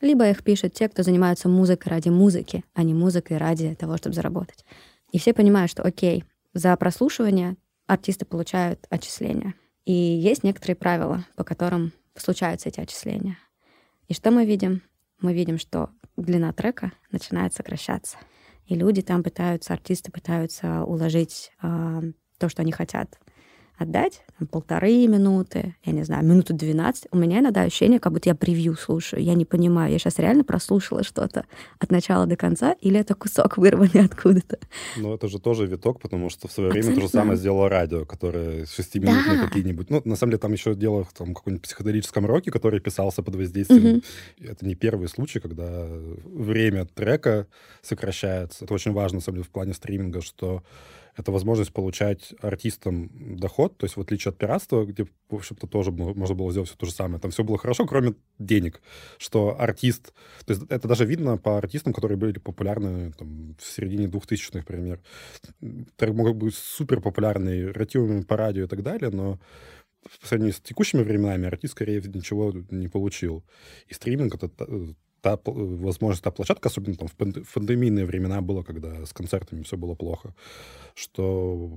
либо 0.00 0.28
их 0.28 0.42
пишут 0.42 0.74
те, 0.74 0.88
кто 0.88 1.02
занимаются 1.02 1.48
музыкой 1.48 1.90
ради 1.90 2.08
музыки, 2.08 2.64
а 2.74 2.82
не 2.82 2.94
музыкой 2.94 3.38
ради 3.38 3.74
того, 3.74 3.96
чтобы 3.96 4.14
заработать. 4.14 4.64
И 5.12 5.18
все 5.18 5.32
понимают, 5.32 5.70
что 5.70 5.82
окей, 5.82 6.24
за 6.56 6.74
прослушивание 6.76 7.56
артисты 7.86 8.24
получают 8.24 8.86
отчисления. 8.88 9.54
И 9.84 9.92
есть 9.92 10.42
некоторые 10.42 10.74
правила, 10.74 11.24
по 11.36 11.44
которым 11.44 11.92
случаются 12.16 12.68
эти 12.68 12.80
отчисления. 12.80 13.38
И 14.08 14.14
что 14.14 14.30
мы 14.30 14.46
видим? 14.46 14.82
Мы 15.20 15.34
видим, 15.34 15.58
что 15.58 15.90
длина 16.16 16.52
трека 16.52 16.92
начинает 17.10 17.52
сокращаться. 17.54 18.16
И 18.66 18.74
люди 18.74 19.02
там 19.02 19.22
пытаются, 19.22 19.74
артисты 19.74 20.10
пытаются 20.10 20.82
уложить 20.84 21.52
э, 21.62 22.02
то, 22.38 22.48
что 22.48 22.62
они 22.62 22.72
хотят 22.72 23.18
отдать, 23.76 24.22
там, 24.38 24.48
полторы 24.48 25.06
минуты, 25.06 25.74
я 25.84 25.92
не 25.92 26.02
знаю, 26.02 26.24
минуту 26.24 26.54
12, 26.54 27.08
у 27.10 27.18
меня 27.18 27.40
иногда 27.40 27.62
ощущение, 27.62 28.00
как 28.00 28.12
будто 28.12 28.28
я 28.28 28.34
превью 28.34 28.76
слушаю. 28.76 29.22
Я 29.22 29.34
не 29.34 29.44
понимаю, 29.44 29.92
я 29.92 29.98
сейчас 29.98 30.18
реально 30.18 30.44
прослушала 30.44 31.02
что-то 31.02 31.44
от 31.78 31.90
начала 31.90 32.26
до 32.26 32.36
конца, 32.36 32.72
или 32.80 32.98
это 32.98 33.14
кусок 33.14 33.58
вырванный 33.58 34.04
откуда-то. 34.04 34.58
Ну, 34.96 35.14
это 35.14 35.28
же 35.28 35.38
тоже 35.38 35.66
виток, 35.66 36.00
потому 36.00 36.30
что 36.30 36.48
в 36.48 36.52
свое 36.52 36.70
время 36.70 36.94
то 36.94 37.00
же 37.02 37.08
самое 37.08 37.36
сделало 37.36 37.68
радио, 37.68 38.04
которое 38.04 38.66
шестиминутные 38.66 39.38
да. 39.38 39.46
какие-нибудь. 39.46 39.90
Ну, 39.90 40.02
на 40.04 40.16
самом 40.16 40.32
деле, 40.32 40.40
там 40.40 40.52
еще 40.52 40.74
дело 40.74 41.04
в 41.04 41.12
там, 41.12 41.34
каком-нибудь 41.34 41.62
психоделическом 41.62 42.26
роке, 42.26 42.50
который 42.50 42.80
писался 42.80 43.22
под 43.22 43.36
воздействием. 43.36 43.98
Угу. 43.98 44.50
Это 44.50 44.66
не 44.66 44.74
первый 44.74 45.08
случай, 45.08 45.40
когда 45.40 45.86
время 46.24 46.86
трека 46.86 47.46
сокращается. 47.82 48.64
Это 48.64 48.74
очень 48.74 48.92
важно, 48.92 49.16
на 49.16 49.22
самом 49.22 49.36
деле, 49.36 49.44
в 49.44 49.50
плане 49.50 49.74
стриминга, 49.74 50.22
что 50.22 50.62
это 51.16 51.32
возможность 51.32 51.72
получать 51.72 52.34
артистам 52.40 53.10
доход, 53.36 53.76
то 53.78 53.84
есть 53.84 53.96
в 53.96 54.00
отличие 54.00 54.30
от 54.30 54.38
пиратства, 54.38 54.84
где, 54.84 55.04
в 55.04 55.34
общем-то, 55.34 55.66
тоже 55.66 55.90
можно 55.90 56.34
было 56.34 56.50
сделать 56.50 56.68
все 56.68 56.78
то 56.78 56.86
же 56.86 56.92
самое. 56.92 57.20
Там 57.20 57.30
все 57.30 57.42
было 57.42 57.58
хорошо, 57.58 57.86
кроме 57.86 58.14
денег, 58.38 58.82
что 59.18 59.58
артист... 59.58 60.12
То 60.44 60.52
есть 60.52 60.64
это 60.68 60.86
даже 60.86 61.06
видно 61.06 61.38
по 61.38 61.56
артистам, 61.56 61.92
которые 61.92 62.18
были 62.18 62.38
популярны 62.38 63.12
там, 63.12 63.56
в 63.58 63.64
середине 63.64 64.06
2000-х, 64.06 64.58
например. 64.58 65.00
Трек 65.96 66.14
мог 66.14 66.36
быть 66.36 66.54
супер 66.54 67.00
популярный, 67.00 67.72
ротируемый 67.72 68.24
по 68.24 68.36
радио 68.36 68.64
и 68.64 68.68
так 68.68 68.82
далее, 68.82 69.10
но 69.10 69.40
в 70.20 70.28
сравнении 70.28 70.52
с 70.52 70.60
текущими 70.60 71.02
временами 71.02 71.46
артист, 71.46 71.72
скорее, 71.72 72.00
ничего 72.00 72.52
не 72.70 72.88
получил. 72.88 73.44
И 73.88 73.94
стриминг— 73.94 74.34
это 74.36 74.50
та 75.26 75.38
возможность, 75.44 76.22
та 76.22 76.30
площадка, 76.30 76.68
особенно 76.68 76.96
там 76.96 77.08
в 77.08 77.54
пандемийные 77.54 78.04
времена 78.04 78.40
было, 78.40 78.62
когда 78.62 79.04
с 79.04 79.12
концертами 79.12 79.62
все 79.62 79.76
было 79.76 79.94
плохо, 79.94 80.34
что 80.94 81.70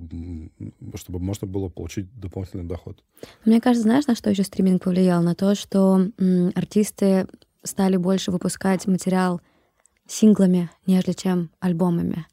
чтобы 0.95 1.19
можно 1.19 1.47
было 1.47 1.69
получить 1.69 2.07
дополнительный 2.19 2.65
доход. 2.65 3.03
Мне 3.45 3.59
кажется, 3.59 3.83
знаешь, 3.83 4.07
на 4.07 4.15
что 4.15 4.29
еще 4.29 4.43
стриминг 4.43 4.83
повлиял? 4.83 5.23
На 5.23 5.33
то, 5.33 5.55
что 5.55 6.11
артисты 6.55 7.27
стали 7.63 7.97
больше 7.97 8.31
выпускать 8.31 8.87
материал 8.87 9.41
синглами, 10.09 10.69
нежели 10.85 11.13
чем 11.13 11.49
альбомами. 11.59 12.25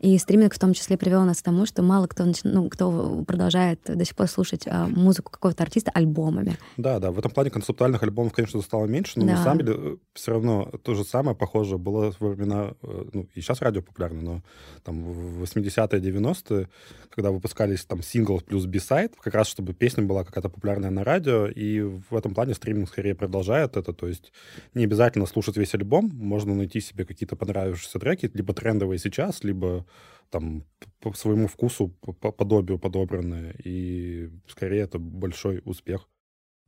И 0.00 0.16
стриминг 0.18 0.54
в 0.54 0.58
том 0.58 0.72
числе 0.74 0.96
привел 0.96 1.24
нас 1.24 1.40
к 1.40 1.44
тому, 1.44 1.66
что 1.66 1.82
мало 1.82 2.06
кто, 2.06 2.26
ну, 2.44 2.68
кто 2.68 3.24
продолжает 3.26 3.80
до 3.84 4.04
сих 4.04 4.14
пор 4.14 4.28
слушать 4.28 4.64
а, 4.66 4.86
музыку 4.86 5.32
какого-то 5.32 5.62
артиста 5.62 5.90
альбомами. 5.92 6.58
Да, 6.76 6.98
да, 6.98 7.10
в 7.10 7.18
этом 7.18 7.30
плане 7.30 7.50
концептуальных 7.50 8.02
альбомов, 8.02 8.32
конечно, 8.32 8.60
стало 8.60 8.86
меньше, 8.86 9.18
но 9.18 9.26
да. 9.26 9.32
на 9.32 9.42
самом 9.42 9.58
деле 9.58 9.74
э, 9.76 9.96
все 10.14 10.32
равно 10.32 10.70
то 10.82 10.94
же 10.94 11.04
самое 11.04 11.36
похоже 11.36 11.78
было 11.78 12.12
во 12.20 12.28
времена, 12.30 12.74
э, 12.82 13.04
ну, 13.12 13.26
и 13.34 13.40
сейчас 13.40 13.62
радио 13.62 13.82
популярно, 13.82 14.20
но 14.20 14.42
там 14.84 15.02
в 15.02 15.42
80-е, 15.42 16.00
90-е, 16.00 16.68
когда 17.10 17.30
выпускались 17.30 17.84
там 17.84 18.02
сингл 18.02 18.40
плюс 18.40 18.66
бисайд, 18.66 19.14
как 19.20 19.34
раз 19.34 19.48
чтобы 19.48 19.72
песня 19.72 20.04
была 20.04 20.24
какая-то 20.24 20.48
популярная 20.48 20.90
на 20.90 21.04
радио, 21.04 21.46
и 21.46 21.80
в 21.80 22.14
этом 22.14 22.34
плане 22.34 22.54
стриминг 22.54 22.88
скорее 22.88 23.14
продолжает 23.14 23.76
это, 23.76 23.92
то 23.92 24.06
есть 24.06 24.32
не 24.74 24.84
обязательно 24.84 25.26
слушать 25.26 25.56
весь 25.56 25.74
альбом, 25.74 26.10
можно 26.12 26.54
найти 26.54 26.80
себе 26.80 27.04
какие-то 27.04 27.23
понравившиеся 27.32 27.98
треки, 27.98 28.30
либо 28.34 28.52
трендовые 28.52 28.98
сейчас, 28.98 29.42
либо 29.42 29.86
там 30.30 30.64
по 31.00 31.12
своему 31.14 31.48
вкусу, 31.48 31.88
по 31.88 32.32
подобию 32.32 32.78
подобранные, 32.78 33.54
и 33.64 34.30
скорее 34.48 34.82
это 34.82 34.98
большой 34.98 35.62
успех. 35.64 36.08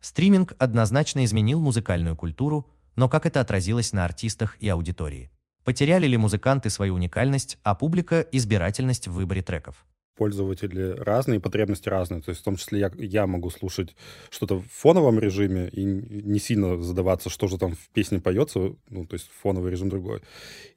Стриминг 0.01 0.55
однозначно 0.59 1.25
изменил 1.25 1.61
музыкальную 1.61 2.17
культуру, 2.17 2.69
но 2.97 3.09
как 3.09 3.27
это 3.27 3.41
отразилось 3.41 3.93
на 3.93 4.05
артистах 4.05 4.57
и 4.61 4.69
аудитории? 4.69 5.31
Потеряли 5.65 6.07
ли 6.07 6.17
музыканты 6.17 6.71
свою 6.71 6.95
уникальность, 6.95 7.59
а 7.63 7.75
публика– 7.75 8.21
избирательность 8.33 9.09
в 9.09 9.13
выборе 9.13 9.43
треков? 9.43 9.85
Пользователи 10.17 10.95
разные, 10.99 11.41
потребности 11.41 11.89
разные. 11.89 12.23
То 12.23 12.31
есть 12.31 12.41
в 12.41 12.45
том 12.45 12.57
числе 12.57 12.81
я, 12.81 12.91
я 12.99 13.27
могу 13.27 13.51
слушать 13.51 13.95
что-то 14.31 14.57
в 14.57 14.67
фоновом 14.67 15.19
режиме 15.19 15.69
и 15.69 15.85
не 15.85 16.39
сильно 16.39 16.81
задаваться, 16.83 17.31
что 17.31 17.47
же 17.47 17.59
там 17.59 17.73
в 17.73 17.89
песне 17.91 18.21
поется, 18.21 18.75
ну, 18.89 19.07
то 19.07 19.15
есть 19.15 19.31
фоновый 19.43 19.71
режим 19.71 19.89
другой. 19.89 20.23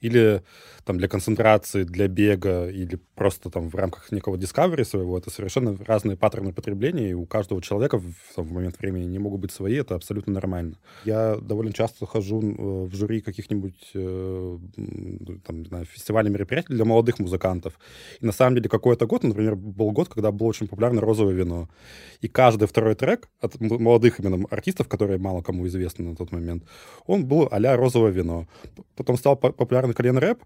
Или 0.01 0.43
там 0.85 0.97
для 0.97 1.07
концентрации, 1.07 1.83
для 1.83 2.07
бега, 2.07 2.69
или 2.69 2.99
просто 3.15 3.49
там 3.49 3.69
в 3.69 3.75
рамках 3.75 4.11
некого 4.11 4.35
discovery 4.35 4.83
своего. 4.83 5.17
Это 5.17 5.29
совершенно 5.29 5.77
разные 5.85 6.17
паттерны 6.17 6.51
потребления, 6.53 7.11
и 7.11 7.13
у 7.13 7.25
каждого 7.25 7.61
человека 7.61 7.97
в, 7.97 8.13
там, 8.35 8.45
в 8.45 8.51
момент 8.51 8.79
времени 8.79 9.05
не 9.05 9.19
могут 9.19 9.41
быть 9.41 9.51
свои, 9.51 9.75
это 9.75 9.95
абсолютно 9.95 10.33
нормально. 10.33 10.77
Я 11.05 11.37
довольно 11.37 11.73
часто 11.73 12.05
хожу 12.05 12.39
в 12.39 12.93
жюри 12.95 13.21
каких-нибудь 13.21 13.91
э, 13.93 14.57
там, 15.45 15.65
знаю, 15.65 15.85
фестивалей 15.85 16.29
мероприятий 16.29 16.73
для 16.73 16.85
молодых 16.85 17.19
музыкантов. 17.19 17.79
И 18.19 18.25
на 18.25 18.31
самом 18.31 18.55
деле 18.55 18.69
какой-то 18.69 19.05
год 19.05 19.23
например, 19.29 19.55
был 19.55 19.91
год, 19.91 20.09
когда 20.09 20.31
было 20.31 20.47
очень 20.47 20.67
популярно 20.67 21.01
розовое 21.01 21.33
вино. 21.33 21.69
И 22.21 22.27
каждый 22.27 22.67
второй 22.67 22.95
трек 22.95 23.29
от 23.41 23.59
молодых 23.59 24.19
именно 24.19 24.45
артистов, 24.49 24.87
которые 24.87 25.17
мало 25.17 25.41
кому 25.41 25.65
известны 25.67 26.09
на 26.09 26.15
тот 26.15 26.31
момент, 26.31 26.63
он 27.07 27.25
был 27.25 27.47
а-ля 27.51 27.75
розовое 27.75 28.11
вино. 28.11 28.47
Потом 28.95 29.17
стал 29.17 29.37
популярный 29.37 29.93
кальян 29.93 30.17
рэп, 30.17 30.43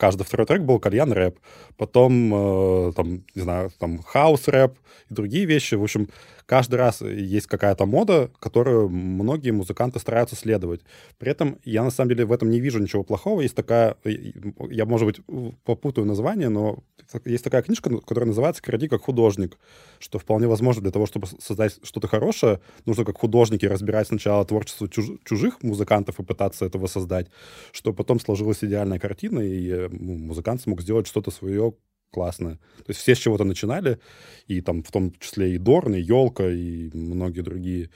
каждый 0.00 0.24
второй 0.24 0.46
трек 0.46 0.62
был 0.62 0.80
кальян 0.80 1.12
рэп, 1.12 1.38
потом, 1.76 2.34
э, 2.34 2.92
там, 2.96 3.22
не 3.34 3.42
знаю, 3.42 3.70
там 3.78 3.98
хаус 4.02 4.48
рэп 4.48 4.72
и 5.10 5.14
другие 5.14 5.44
вещи. 5.44 5.74
В 5.74 5.82
общем, 5.82 6.08
каждый 6.46 6.76
раз 6.76 7.02
есть 7.02 7.46
какая-то 7.46 7.84
мода, 7.84 8.30
которую 8.40 8.88
многие 8.88 9.50
музыканты 9.50 9.98
стараются 9.98 10.36
следовать. 10.36 10.80
При 11.18 11.30
этом 11.30 11.58
я, 11.64 11.84
на 11.84 11.90
самом 11.90 12.08
деле, 12.08 12.24
в 12.24 12.32
этом 12.32 12.50
не 12.50 12.60
вижу 12.60 12.78
ничего 12.80 13.04
плохого. 13.04 13.42
Есть 13.42 13.54
такая, 13.54 13.96
я, 14.04 14.86
может 14.86 15.06
быть, 15.06 15.20
попутаю 15.64 16.06
название, 16.06 16.48
но 16.48 16.82
есть 17.24 17.44
такая 17.44 17.62
книжка, 17.62 17.90
которая 17.90 18.26
называется 18.26 18.62
«Кради 18.62 18.88
как 18.88 19.02
художник», 19.02 19.58
что 19.98 20.18
вполне 20.18 20.46
возможно 20.46 20.82
для 20.82 20.92
того, 20.92 21.06
чтобы 21.06 21.26
создать 21.26 21.78
что-то 21.82 22.08
хорошее, 22.08 22.60
нужно 22.86 23.04
как 23.04 23.18
художники 23.18 23.66
разбирать 23.66 24.08
сначала 24.08 24.44
творчество 24.44 24.88
чуж 24.88 25.06
чужих 25.24 25.62
музыкантов 25.62 26.20
и 26.20 26.22
пытаться 26.22 26.64
этого 26.64 26.86
создать, 26.86 27.26
что 27.72 27.92
потом 27.92 28.18
сложилась 28.20 28.64
идеальная 28.64 28.98
картина, 28.98 29.40
и 29.40 29.89
ну, 29.90 30.16
музыкант 30.18 30.60
смог 30.60 30.80
сделать 30.82 31.06
что-то 31.06 31.30
свое 31.30 31.74
классное. 32.10 32.56
То 32.78 32.88
есть 32.88 33.00
все 33.00 33.14
с 33.14 33.18
чего-то 33.18 33.44
начинали, 33.44 33.98
и 34.46 34.60
там 34.60 34.82
в 34.82 34.90
том 34.90 35.12
числе 35.18 35.54
и 35.54 35.58
Дорн, 35.58 35.94
и 35.94 36.00
Елка, 36.00 36.48
и 36.48 36.90
многие 36.92 37.42
другие. 37.42 37.90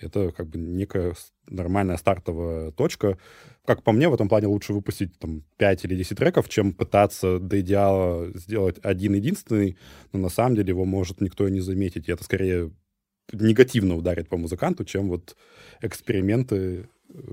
Это 0.00 0.32
как 0.32 0.48
бы 0.48 0.58
некая 0.58 1.14
нормальная 1.46 1.96
стартовая 1.96 2.72
точка. 2.72 3.16
Как 3.64 3.82
по 3.82 3.92
мне, 3.92 4.08
в 4.08 4.14
этом 4.14 4.28
плане 4.28 4.48
лучше 4.48 4.72
выпустить 4.72 5.16
там 5.18 5.44
5 5.56 5.84
или 5.84 5.96
10 5.96 6.18
треков, 6.18 6.48
чем 6.48 6.72
пытаться 6.72 7.38
до 7.38 7.60
идеала 7.60 8.30
сделать 8.34 8.78
один 8.82 9.14
единственный, 9.14 9.76
но 10.12 10.18
на 10.18 10.28
самом 10.28 10.56
деле 10.56 10.70
его 10.70 10.84
может 10.84 11.20
никто 11.20 11.46
и 11.46 11.52
не 11.52 11.60
заметить. 11.60 12.08
И 12.08 12.12
это 12.12 12.24
скорее 12.24 12.72
негативно 13.32 13.96
ударит 13.96 14.28
по 14.28 14.36
музыканту, 14.36 14.84
чем 14.84 15.08
вот 15.08 15.36
эксперименты 15.80 16.88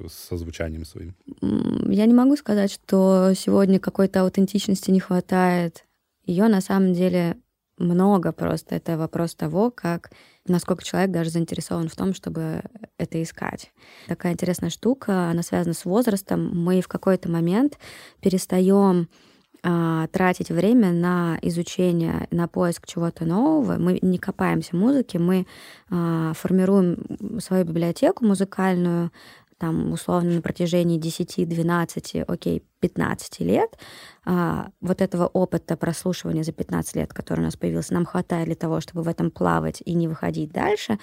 со 0.08 0.38
звучанием 0.38 0.86
своим. 0.86 1.15
Я 1.41 2.06
не 2.06 2.13
могу 2.13 2.36
сказать, 2.36 2.72
что 2.72 3.34
сегодня 3.36 3.80
какой-то 3.80 4.22
аутентичности 4.22 4.91
не 4.91 5.00
хватает. 5.00 5.86
Ее 6.26 6.48
на 6.48 6.62
самом 6.62 6.94
деле 6.94 7.38
много 7.78 8.32
просто. 8.32 8.76
Это 8.76 8.98
вопрос 8.98 9.36
того, 9.36 9.72
как 9.72 10.12
насколько 10.48 10.84
человек 10.84 11.12
даже 11.12 11.30
заинтересован 11.30 11.89
в 11.89 11.96
том, 11.96 12.13
чтобы 12.13 12.62
это 12.98 13.22
искать. 13.22 13.72
Такая 14.08 14.34
интересная 14.34 14.70
штука, 14.70 15.30
она 15.30 15.44
связана 15.44 15.74
с 15.74 15.86
возрастом. 15.86 16.52
Мы 16.54 16.82
в 16.82 16.88
какой-то 16.88 17.30
момент 17.30 17.78
перестаем 18.22 19.10
а, 19.63 20.08
тратить 20.08 20.50
время 20.50 20.91
на 20.91 21.38
изучение, 21.44 22.28
на 22.32 22.48
поиск 22.48 22.88
чего-то 22.88 23.26
нового. 23.26 23.78
Мы 23.78 24.00
не 24.02 24.17
копаемся 24.17 24.72
в 24.72 24.80
музыке, 24.80 25.20
мы 25.20 25.46
а, 25.89 26.34
формируем 26.34 27.39
свою 27.39 27.63
библиотеку 27.63 28.26
музыкальную, 28.26 29.12
там, 29.62 29.93
условно, 29.93 30.32
на 30.32 30.41
протяжении 30.41 30.97
10, 30.97 31.47
12, 31.47 32.24
окей, 32.28 32.63
15 32.80 33.41
лет, 33.41 33.78
а, 34.26 34.71
вот 34.82 35.02
этого 35.02 35.28
опыта 35.28 35.78
прослушивания 35.78 36.41
за 36.41 36.52
15 36.52 36.95
лет, 36.95 37.13
который 37.13 37.41
у 37.41 37.43
нас 37.43 37.56
появился, 37.56 37.93
нам 37.93 38.08
хватает 38.08 38.47
для 38.47 38.56
того, 38.56 38.82
чтобы 38.82 39.04
в 39.04 39.08
этом 39.08 39.30
плавать 39.30 39.84
и 39.86 39.93
не 39.93 40.08
выходить 40.08 40.52
дальше. 40.52 40.97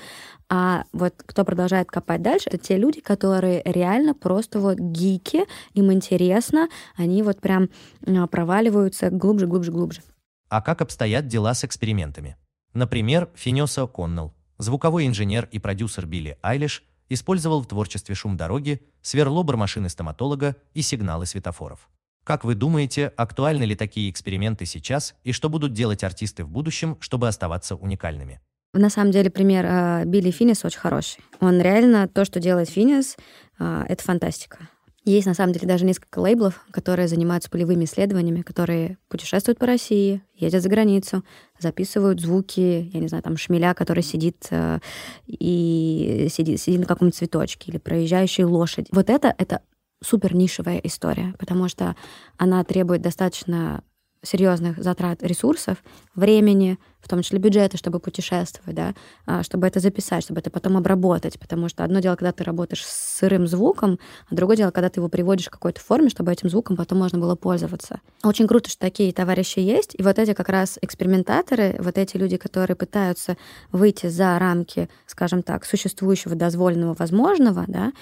А 0.49 0.87
вот 0.93 1.15
кто 1.25 1.45
продолжает 1.45 1.89
копать 1.89 2.21
дальше, 2.21 2.49
это 2.49 2.59
те 2.59 2.77
люди, 2.77 3.01
которые 3.01 3.63
реально 3.65 4.13
просто 4.13 4.59
вот 4.59 4.79
гики, 4.81 5.45
им 5.75 5.93
интересно, 5.93 6.69
они 6.97 7.23
вот 7.23 7.41
прям 7.41 7.69
а, 8.05 8.27
проваливаются 8.27 9.11
глубже, 9.11 9.47
глубже, 9.47 9.71
глубже. 9.71 10.03
А 10.49 10.61
как 10.63 10.83
обстоят 10.83 11.29
дела 11.29 11.55
с 11.55 11.63
экспериментами? 11.63 12.37
Например, 12.75 13.31
Финеса 13.37 13.87
Коннелл, 13.87 14.35
звуковой 14.59 15.07
инженер 15.07 15.49
и 15.53 15.61
продюсер 15.61 16.07
Билли 16.07 16.39
Айлиш, 16.43 16.83
использовал 17.09 17.63
в 17.63 17.67
творчестве 17.67 18.15
шум 18.15 18.37
дороги, 18.37 18.81
сверло 19.03 19.43
бармашины 19.43 19.89
стоматолога 19.89 20.57
и 20.75 20.83
сигналы 20.83 21.27
светофоров. 21.27 21.89
Как 22.25 22.45
вы 22.45 22.55
думаете, 22.55 23.13
актуальны 23.17 23.65
ли 23.65 23.75
такие 23.75 24.11
эксперименты 24.11 24.67
сейчас 24.67 25.15
и 25.25 25.33
что 25.33 25.49
будут 25.49 25.73
делать 25.73 26.05
артисты 26.05 26.45
в 26.45 26.51
будущем, 26.51 26.97
чтобы 27.01 27.27
оставаться 27.27 27.75
уникальными? 27.75 28.41
На 28.75 28.91
самом 28.91 29.13
деле 29.13 29.31
пример 29.31 29.65
э, 29.65 30.05
Билли 30.05 30.31
Финнес 30.31 30.63
очень 30.65 30.79
хороший. 30.79 31.21
Он 31.41 31.59
реально, 31.61 32.07
то, 32.07 32.27
что 32.27 32.39
делает 32.39 32.69
Финнес, 32.69 33.17
э, 33.59 33.85
это 33.89 34.05
фантастика. 34.05 34.69
Есть, 35.05 35.27
на 35.27 35.35
самом 35.35 35.53
деле, 35.53 35.67
даже 35.67 35.85
несколько 35.85 36.19
лейблов, 36.19 36.67
которые 36.71 37.09
занимаются 37.09 37.49
полевыми 37.49 37.85
исследованиями, 37.85 38.43
которые 38.43 38.99
путешествуют 39.09 39.59
по 39.59 39.67
России, 39.67 40.23
ездят 40.35 40.63
за 40.63 40.69
границу, 40.69 41.25
записывают 41.59 42.21
звуки, 42.21 42.91
я 42.93 43.01
не 43.01 43.09
знаю, 43.09 43.23
там, 43.23 43.37
шмеля, 43.37 43.75
который 43.75 44.03
сидит 44.03 44.49
э, 44.51 44.81
и 45.27 46.29
сидит, 46.31 46.61
сидит 46.61 46.81
на 46.81 46.87
каком-то 46.87 47.17
цветочке, 47.17 47.71
или 47.71 47.79
проезжающей 47.79 48.45
лошадь. 48.45 48.87
Вот 48.91 49.09
это, 49.09 49.35
это 49.39 49.63
супер 50.03 50.35
нишевая 50.35 50.79
история, 50.79 51.35
потому 51.39 51.69
что 51.69 51.97
она 52.37 52.63
требует 52.65 53.01
достаточно 53.01 53.83
серьезных 54.23 54.83
затрат 54.83 55.23
ресурсов, 55.23 55.79
времени, 56.15 56.79
в 57.01 57.09
том 57.09 57.23
числе 57.23 57.39
бюджета, 57.39 57.77
чтобы 57.77 58.01
путешествовать, 58.01 58.75
да, 58.75 58.95
а, 59.27 59.43
чтобы 59.43 59.67
это 59.67 59.81
записать, 59.81 60.25
чтобы 60.25 60.41
это 60.41 60.51
потом 60.51 60.77
обработать, 60.77 61.39
потому 61.39 61.69
что 61.69 61.85
одно 61.85 62.01
дело, 62.01 62.17
когда 62.17 62.33
ты 62.33 62.45
работаешь 62.45 62.85
с 62.85 63.19
сырым 63.19 63.47
звуком, 63.47 63.99
а 64.31 64.35
другое 64.35 64.57
дело, 64.57 64.71
когда 64.71 64.89
ты 64.89 65.01
его 65.01 65.09
приводишь 65.09 65.47
в 65.47 65.51
какой-то 65.51 65.81
форме, 65.81 66.09
чтобы 66.09 66.33
этим 66.33 66.49
звуком 66.49 66.77
потом 66.77 66.99
можно 66.99 67.19
было 67.19 67.35
пользоваться. 67.35 68.01
Очень 68.25 68.49
круто, 68.49 68.69
что 68.69 68.81
такие 68.81 69.13
товарищи 69.13 69.61
есть, 69.61 69.95
и 69.99 70.03
вот 70.03 70.19
эти 70.19 70.35
как 70.35 70.49
раз 70.49 70.79
экспериментаторы, 70.81 71.77
вот 71.79 71.99
эти 71.99 72.17
люди, 72.17 72.37
которые 72.37 72.77
пытаются 72.77 73.37
выйти 73.73 74.09
за 74.09 74.39
рамки, 74.39 74.89
скажем 75.07 75.43
так, 75.43 75.65
существующего 75.65 76.35
дозволенного 76.35 76.95
возможного, 76.99 77.65
да, 77.69 77.93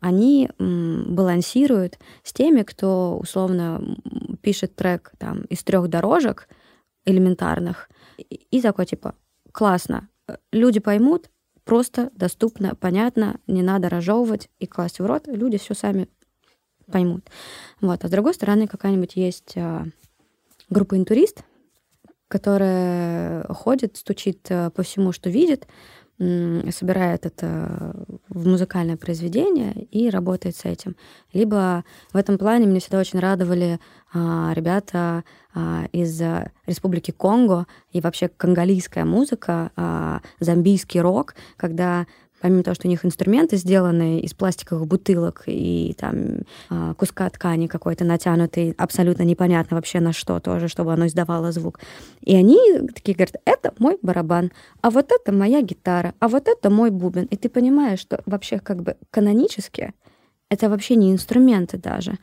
они 0.00 0.50
балансируют 0.58 1.98
с 2.22 2.32
теми, 2.32 2.62
кто 2.62 3.18
условно 3.20 3.96
пишет 4.42 4.76
трек 4.76 5.12
там 5.18 5.42
из 5.42 5.62
трех 5.62 5.88
дорожек 5.88 6.48
элементарных, 7.06 7.88
и 8.18 8.60
такой 8.60 8.84
типа 8.84 9.14
классно, 9.52 10.08
люди 10.52 10.80
поймут, 10.80 11.30
просто, 11.64 12.10
доступно, 12.14 12.74
понятно, 12.74 13.40
не 13.46 13.62
надо 13.62 13.88
разжевывать 13.88 14.48
и 14.58 14.66
класть 14.66 15.00
в 15.00 15.06
рот, 15.06 15.26
люди 15.26 15.58
все 15.58 15.74
сами 15.74 16.08
поймут. 16.90 17.28
Вот. 17.80 18.04
А 18.04 18.08
с 18.08 18.10
другой 18.10 18.34
стороны, 18.34 18.68
какая-нибудь 18.68 19.16
есть 19.16 19.54
а, 19.56 19.84
группа 20.70 20.96
интурист, 20.96 21.42
которая 22.28 23.44
ходит, 23.48 23.96
стучит 23.96 24.46
а, 24.50 24.70
по 24.70 24.82
всему, 24.82 25.12
что 25.12 25.28
видит, 25.28 25.66
собирает 26.18 27.26
это 27.26 27.94
в 28.28 28.48
музыкальное 28.48 28.96
произведение 28.96 29.72
и 29.90 30.08
работает 30.08 30.56
с 30.56 30.64
этим. 30.64 30.96
Либо 31.32 31.84
в 32.12 32.16
этом 32.16 32.38
плане 32.38 32.66
меня 32.66 32.80
всегда 32.80 33.00
очень 33.00 33.18
радовали 33.18 33.78
а, 34.14 34.52
ребята 34.54 35.24
а, 35.54 35.84
из 35.92 36.20
Республики 36.66 37.10
Конго 37.10 37.66
и 37.92 38.00
вообще 38.00 38.28
конголийская 38.28 39.04
музыка, 39.04 39.72
а, 39.76 40.20
зомбийский 40.40 41.00
рок, 41.00 41.34
когда 41.56 42.06
помимо 42.46 42.62
того, 42.62 42.76
что 42.76 42.86
у 42.86 42.90
них 42.90 43.04
инструменты 43.04 43.56
сделаны 43.56 44.20
из 44.20 44.32
пластиковых 44.32 44.86
бутылок 44.86 45.42
и 45.46 45.96
там 45.98 46.42
э, 46.70 46.94
куска 46.96 47.28
ткани 47.28 47.66
какой-то 47.66 48.04
натянутый, 48.04 48.72
абсолютно 48.78 49.24
непонятно 49.24 49.74
вообще 49.74 49.98
на 49.98 50.12
что 50.12 50.38
тоже, 50.38 50.68
чтобы 50.68 50.92
оно 50.92 51.08
издавало 51.08 51.50
звук. 51.50 51.80
И 52.20 52.36
они 52.36 52.56
такие 52.94 53.16
говорят, 53.16 53.34
это 53.44 53.74
мой 53.80 53.98
барабан, 54.00 54.52
а 54.80 54.90
вот 54.90 55.10
это 55.10 55.32
моя 55.32 55.60
гитара, 55.60 56.14
а 56.20 56.28
вот 56.28 56.46
это 56.46 56.70
мой 56.70 56.90
бубен. 56.90 57.24
И 57.24 57.36
ты 57.36 57.48
понимаешь, 57.48 57.98
что 57.98 58.22
вообще 58.26 58.60
как 58.60 58.84
бы 58.84 58.96
канонически 59.10 59.92
это 60.48 60.68
вообще 60.68 60.94
не 60.94 61.10
инструменты 61.10 61.78
даже. 61.78 62.16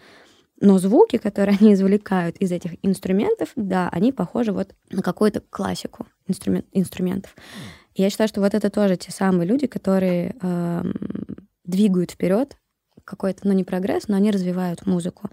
Но 0.62 0.80
звуки, 0.80 1.18
которые 1.18 1.58
они 1.60 1.74
извлекают 1.74 2.38
из 2.38 2.54
этих 2.54 2.76
инструментов, 2.82 3.50
да, 3.58 3.90
они 3.92 4.14
похожи 4.14 4.54
вот 4.54 4.74
на 4.90 5.02
какую-то 5.02 5.42
классику 5.50 6.08
инструмент, 6.30 6.66
инструментов. 6.72 7.36
Я 7.96 8.10
считаю, 8.10 8.28
что 8.28 8.42
вот 8.42 8.54
это 8.54 8.70
тоже 8.70 8.98
те 8.98 9.12
самые 9.12 9.48
люди, 9.48 9.68
которые 9.68 10.36
э, 10.42 10.84
двигают 11.64 12.12
вперед 12.12 12.58
какой-то, 13.06 13.42
ну 13.48 13.54
не 13.54 13.64
прогресс, 13.64 14.08
но 14.08 14.16
они 14.16 14.32
развивают 14.32 14.86
музыку. 14.86 15.30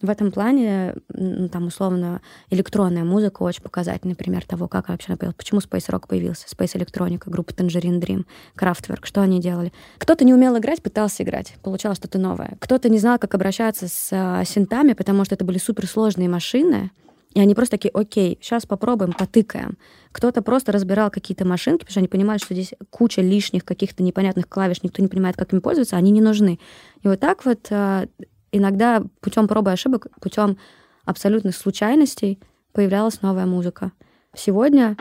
В 0.00 0.10
этом 0.10 0.30
плане, 0.30 0.94
ну, 1.08 1.48
там, 1.48 1.66
условно, 1.66 2.22
электронная 2.50 3.02
музыка 3.02 3.42
очень 3.42 3.62
показательный 3.62 4.14
пример 4.14 4.46
того, 4.46 4.68
как 4.68 4.88
вообще 4.88 5.10
напел. 5.10 5.32
Почему 5.32 5.60
Space 5.60 5.90
Rock 5.90 6.06
появился? 6.06 6.46
Space 6.46 6.76
Electronica, 6.76 7.28
группа 7.28 7.50
Tangerine 7.50 8.00
Dream, 8.00 8.24
Kraftwerk, 8.56 9.00
что 9.02 9.22
они 9.22 9.40
делали? 9.40 9.72
Кто-то 9.98 10.24
не 10.24 10.32
умел 10.32 10.56
играть, 10.56 10.82
пытался 10.82 11.24
играть, 11.24 11.54
получалось 11.64 11.98
что-то 11.98 12.18
новое. 12.18 12.56
Кто-то 12.60 12.88
не 12.88 12.98
знал, 12.98 13.18
как 13.18 13.34
обращаться 13.34 13.88
с 13.88 14.10
э, 14.12 14.44
синтами, 14.46 14.92
потому 14.92 15.24
что 15.24 15.34
это 15.34 15.44
были 15.44 15.58
суперсложные 15.58 16.28
машины, 16.28 16.92
и 17.34 17.40
они 17.40 17.54
просто 17.54 17.76
такие, 17.76 17.90
окей, 17.90 18.38
сейчас 18.40 18.66
попробуем, 18.66 19.12
потыкаем. 19.12 19.76
Кто-то 20.12 20.42
просто 20.42 20.72
разбирал 20.72 21.10
какие-то 21.10 21.44
машинки, 21.44 21.80
потому 21.80 21.92
что 21.92 22.00
они 22.00 22.08
понимали, 22.08 22.38
что 22.38 22.54
здесь 22.54 22.72
куча 22.90 23.20
лишних 23.20 23.64
каких-то 23.64 24.02
непонятных 24.02 24.48
клавиш, 24.48 24.82
никто 24.82 25.02
не 25.02 25.08
понимает, 25.08 25.36
как 25.36 25.52
ими 25.52 25.60
пользоваться, 25.60 25.96
они 25.96 26.10
не 26.10 26.20
нужны. 26.20 26.58
И 27.02 27.08
вот 27.08 27.20
так 27.20 27.44
вот 27.44 27.68
а, 27.70 28.06
иногда 28.50 29.04
путем 29.20 29.46
пробы 29.46 29.70
и 29.70 29.74
ошибок, 29.74 30.06
путем 30.20 30.56
абсолютных 31.04 31.54
случайностей 31.54 32.38
появлялась 32.72 33.20
новая 33.22 33.46
музыка. 33.46 33.92
Сегодня 34.34 34.96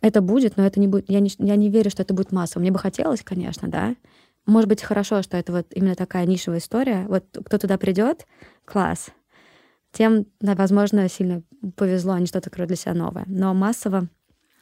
это 0.00 0.20
будет, 0.20 0.56
но 0.56 0.66
это 0.66 0.80
не 0.80 0.88
будет. 0.88 1.08
Я 1.08 1.20
не, 1.20 1.30
я 1.38 1.56
не 1.56 1.70
верю, 1.70 1.90
что 1.90 2.02
это 2.02 2.14
будет 2.14 2.32
массово. 2.32 2.60
Мне 2.60 2.70
бы 2.70 2.78
хотелось, 2.78 3.22
конечно, 3.22 3.68
да. 3.68 3.94
Может 4.46 4.68
быть, 4.68 4.82
хорошо, 4.82 5.22
что 5.22 5.36
это 5.36 5.52
вот 5.52 5.66
именно 5.74 5.94
такая 5.94 6.26
нишевая 6.26 6.60
история. 6.60 7.06
Вот 7.08 7.24
кто 7.44 7.58
туда 7.58 7.76
придет, 7.76 8.26
класс 8.64 9.10
тем, 9.92 10.26
возможно, 10.40 11.08
сильно 11.08 11.42
повезло, 11.76 12.12
они 12.14 12.26
что-то 12.26 12.48
откроют 12.48 12.68
для 12.68 12.76
себя 12.76 12.94
новое. 12.94 13.24
Но 13.26 13.54
массово, 13.54 14.08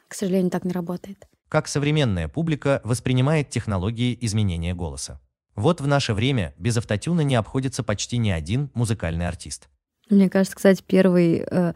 к 0.07 0.13
сожалению, 0.13 0.51
так 0.51 0.65
не 0.65 0.71
работает. 0.71 1.27
Как 1.49 1.67
современная 1.67 2.27
публика 2.27 2.81
воспринимает 2.83 3.49
технологии 3.49 4.17
изменения 4.21 4.73
голоса? 4.73 5.21
Вот 5.55 5.81
в 5.81 5.87
наше 5.87 6.13
время 6.13 6.53
без 6.57 6.77
автотюна 6.77 7.21
не 7.21 7.35
обходится 7.35 7.83
почти 7.83 8.17
ни 8.17 8.29
один 8.29 8.69
музыкальный 8.73 9.27
артист. 9.27 9.69
Мне 10.09 10.29
кажется, 10.29 10.55
кстати, 10.55 10.83
первый, 10.85 11.43
э, 11.49 11.73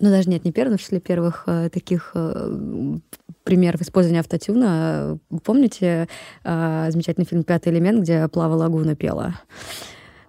ну 0.00 0.10
даже 0.10 0.30
нет, 0.30 0.44
не 0.44 0.52
первый, 0.52 0.70
но 0.70 0.76
в 0.78 0.80
числе 0.80 1.00
первых 1.00 1.44
э, 1.46 1.68
таких 1.68 2.12
э, 2.14 2.98
примеров 3.44 3.82
использования 3.82 4.20
автотюна. 4.20 5.18
Помните 5.44 6.08
замечательный 6.42 7.26
фильм 7.26 7.44
«Пятый 7.44 7.72
элемент», 7.72 8.00
где 8.00 8.26
Плава 8.28 8.54
Лагуна 8.54 8.96
пела? 8.96 9.38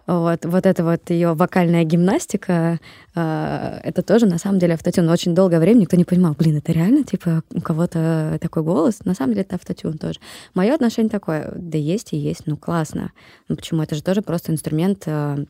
Вот, 0.07 0.45
вот 0.45 0.65
эта 0.65 0.83
вот 0.85 1.09
ее 1.09 1.33
вокальная 1.33 1.83
гимнастика, 1.83 2.79
э, 3.13 3.79
это 3.83 4.01
тоже 4.01 4.25
на 4.25 4.37
самом 4.37 4.57
деле 4.57 4.75
автотюн. 4.75 5.09
Очень 5.09 5.35
долгое 5.35 5.59
время 5.59 5.79
никто 5.81 5.97
не 5.97 6.05
понимал, 6.05 6.33
блин, 6.33 6.57
это 6.57 6.71
реально, 6.71 7.03
типа, 7.03 7.43
у 7.53 7.59
кого-то 7.59 8.37
такой 8.41 8.63
голос? 8.63 9.03
На 9.03 9.13
самом 9.13 9.33
деле 9.33 9.41
это 9.41 9.55
автотюн 9.55 9.97
тоже. 9.97 10.19
Мое 10.53 10.73
отношение 10.73 11.09
такое, 11.09 11.51
да 11.53 11.77
есть 11.77 12.13
и 12.13 12.17
есть, 12.17 12.43
ну 12.45 12.55
классно. 12.55 13.11
Ну 13.49 13.57
почему? 13.57 13.81
Это 13.81 13.95
же 13.95 14.01
тоже 14.01 14.21
просто 14.21 14.53
инструмент 14.53 15.03
э, 15.07 15.45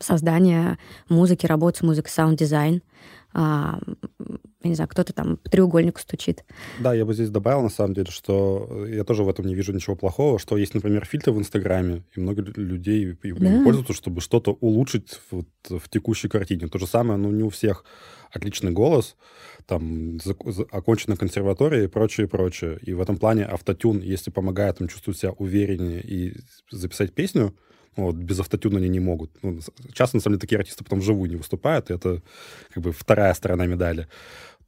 создания 0.00 0.78
музыки, 1.08 1.46
работы 1.46 1.78
с 1.78 1.82
музыкой, 1.82 2.10
саунд-дизайн. 2.10 2.82
А, 3.32 3.78
не 4.62 4.74
знаю, 4.74 4.88
кто-то 4.88 5.12
там 5.12 5.36
по 5.36 5.48
треугольнику 5.48 6.00
стучит. 6.00 6.44
Да, 6.80 6.92
я 6.94 7.04
бы 7.04 7.14
здесь 7.14 7.30
добавил, 7.30 7.62
на 7.62 7.68
самом 7.68 7.94
деле, 7.94 8.10
что 8.10 8.86
я 8.88 9.04
тоже 9.04 9.24
в 9.24 9.28
этом 9.28 9.46
не 9.46 9.54
вижу 9.54 9.72
ничего 9.72 9.96
плохого, 9.96 10.38
что 10.38 10.56
есть, 10.56 10.74
например, 10.74 11.04
фильтры 11.04 11.32
в 11.32 11.38
Инстаграме, 11.38 12.02
и 12.14 12.20
много 12.20 12.42
людей 12.42 13.16
да. 13.22 13.64
пользуются, 13.64 13.94
чтобы 13.94 14.20
что-то 14.20 14.52
улучшить 14.60 15.20
вот 15.30 15.48
в 15.68 15.88
текущей 15.88 16.28
картине. 16.28 16.68
То 16.68 16.78
же 16.78 16.86
самое, 16.86 17.18
ну, 17.18 17.30
не 17.30 17.42
у 17.42 17.48
всех 17.48 17.84
отличный 18.30 18.70
голос, 18.70 19.16
там, 19.66 20.18
окончена 20.70 21.16
консерватория 21.16 21.84
и 21.84 21.88
прочее, 21.88 22.28
прочее. 22.28 22.78
И 22.82 22.92
в 22.92 23.00
этом 23.00 23.16
плане 23.16 23.44
автотюн, 23.44 24.00
если 24.00 24.30
помогает 24.30 24.80
им 24.80 24.88
чувствовать 24.88 25.18
себя 25.18 25.32
увереннее 25.32 26.00
и 26.02 26.36
записать 26.70 27.12
песню, 27.14 27.54
вот, 27.96 28.16
без 28.16 28.40
автотюна 28.40 28.78
они 28.78 28.88
не 28.88 29.00
могут. 29.00 29.30
Ну, 29.42 29.60
часто, 29.92 30.16
на 30.16 30.20
самом 30.20 30.34
деле, 30.34 30.40
такие 30.40 30.58
артисты 30.58 30.84
потом 30.84 31.00
вживую 31.00 31.30
не 31.30 31.36
выступают, 31.36 31.90
и 31.90 31.94
это 31.94 32.22
как 32.72 32.82
бы 32.82 32.92
вторая 32.92 33.34
сторона 33.34 33.66
медали 33.66 34.08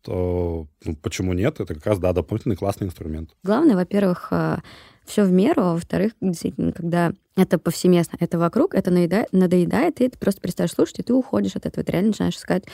то 0.03 0.67
ну, 0.85 0.97
почему 0.97 1.33
нет? 1.33 1.61
Это 1.61 1.75
как 1.75 1.87
раз, 1.87 1.99
да, 1.99 2.13
дополнительный 2.13 2.57
классный 2.57 2.87
инструмент. 2.87 3.31
Главное, 3.45 3.77
во-первых, 3.77 4.29
э, 4.33 4.59
все 5.05 5.25
в 5.25 5.33
меру, 5.33 5.63
а 5.63 5.75
во-вторых, 5.75 6.13
действительно, 6.21 6.73
когда 6.73 7.13
это 7.37 7.59
повсеместно, 7.59 8.17
это 8.21 8.39
вокруг, 8.39 8.75
это 8.75 8.91
наедает, 8.91 9.33
надоедает, 9.33 10.01
и 10.01 10.09
ты 10.09 10.19
просто 10.19 10.41
перестаешь 10.41 10.73
слушать, 10.73 10.99
и 10.99 11.03
ты 11.03 11.15
уходишь 11.15 11.57
от 11.57 11.67
этого, 11.67 11.85
ты 11.85 11.93
реально 11.93 12.09
начинаешь 12.09 12.37
искать 12.37 12.65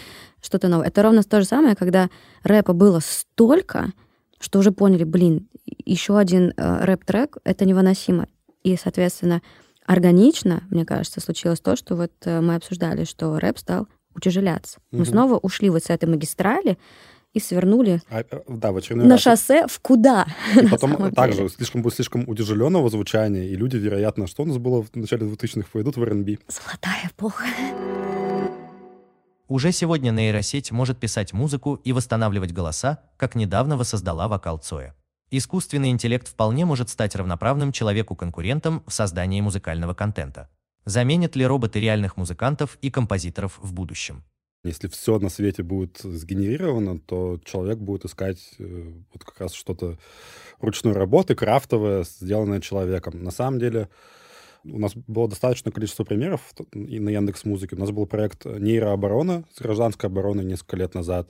что-то 0.40 0.68
новое. 0.68 0.88
Это 0.88 1.02
ровно 1.02 1.22
то 1.22 1.40
же 1.40 1.46
самое, 1.46 1.76
когда 1.76 2.10
рэпа 2.42 2.72
было 2.72 3.00
столько, 3.00 3.92
что 4.40 4.58
уже 4.58 4.72
поняли, 4.72 5.04
блин, 5.04 5.48
еще 5.84 6.18
один 6.18 6.52
э, 6.56 6.84
рэп-трек— 6.84 7.36
это 7.44 7.64
невыносимо. 7.64 8.26
И, 8.62 8.76
соответственно, 8.76 9.42
органично, 9.88 10.62
мне 10.70 10.84
кажется, 10.84 11.20
случилось 11.20 11.60
то, 11.60 11.74
что 11.74 11.96
вот 11.96 12.12
э, 12.26 12.40
мы 12.42 12.56
обсуждали, 12.56 13.04
что 13.04 13.38
рэп 13.38 13.58
стал 13.58 13.88
утяжеляться. 14.14 14.78
Угу. 14.92 14.98
Мы 15.00 15.06
снова 15.06 15.38
ушли 15.38 15.70
вот 15.70 15.82
с 15.82 15.90
этой 15.90 16.04
магистрали 16.04 16.76
и 17.32 17.40
свернули 17.40 18.02
а, 18.10 18.20
э, 18.20 18.40
да, 18.48 18.70
в 18.70 18.90
на 18.90 19.08
раз. 19.08 19.20
шоссе 19.20 19.66
в 19.66 19.80
куда. 19.80 20.26
И 20.60 20.66
потом 20.70 21.10
также 21.12 21.48
слишком 21.48 21.80
будет 21.80 21.94
слишком 21.94 22.28
утяжеленного 22.28 22.90
звучания, 22.90 23.44
и 23.44 23.56
люди, 23.56 23.76
вероятно, 23.76 24.26
что 24.26 24.42
у 24.42 24.46
нас 24.46 24.58
было 24.58 24.82
в 24.82 24.94
начале 24.94 25.26
2000-х, 25.26 25.68
пойдут 25.72 25.96
в 25.96 26.02
R&B. 26.02 26.36
Золотая 26.48 27.10
эпоха. 27.10 27.46
Уже 29.48 29.72
сегодня 29.72 30.10
нейросеть 30.10 30.70
может 30.70 30.98
писать 30.98 31.32
музыку 31.32 31.80
и 31.82 31.94
восстанавливать 31.94 32.52
голоса, 32.52 32.98
как 33.16 33.34
недавно 33.34 33.78
воссоздала 33.78 34.28
вокал 34.28 34.58
Цоя. 34.58 34.94
Искусственный 35.30 35.90
интеллект 35.90 36.26
вполне 36.26 36.64
может 36.64 36.88
стать 36.88 37.14
равноправным 37.14 37.70
человеку-конкурентом 37.70 38.82
в 38.86 38.92
создании 38.92 39.42
музыкального 39.42 39.92
контента. 39.92 40.48
Заменят 40.86 41.36
ли 41.36 41.44
роботы 41.44 41.80
реальных 41.80 42.16
музыкантов 42.16 42.78
и 42.80 42.90
композиторов 42.90 43.58
в 43.60 43.74
будущем? 43.74 44.24
Если 44.64 44.88
все 44.88 45.18
на 45.18 45.28
свете 45.28 45.62
будет 45.62 45.98
сгенерировано, 45.98 46.98
то 46.98 47.38
человек 47.44 47.76
будет 47.78 48.06
искать 48.06 48.38
э, 48.58 48.92
вот 49.12 49.22
как 49.22 49.38
раз 49.38 49.52
что-то 49.52 49.98
ручной 50.60 50.94
работы, 50.94 51.34
крафтовое, 51.34 52.04
сделанное 52.04 52.62
человеком. 52.62 53.22
На 53.22 53.30
самом 53.30 53.60
деле, 53.60 53.90
у 54.64 54.78
нас 54.78 54.94
было 54.94 55.28
достаточное 55.28 55.72
количество 55.72 56.04
примеров 56.04 56.40
и 56.72 56.98
на 57.00 57.10
Яндекс 57.10 57.44
Музыке. 57.44 57.76
У 57.76 57.78
нас 57.78 57.90
был 57.90 58.06
проект 58.06 58.46
нейрооборона 58.46 59.44
с 59.52 59.60
гражданской 59.60 60.08
обороной 60.08 60.44
несколько 60.44 60.76
лет 60.76 60.94
назад. 60.94 61.28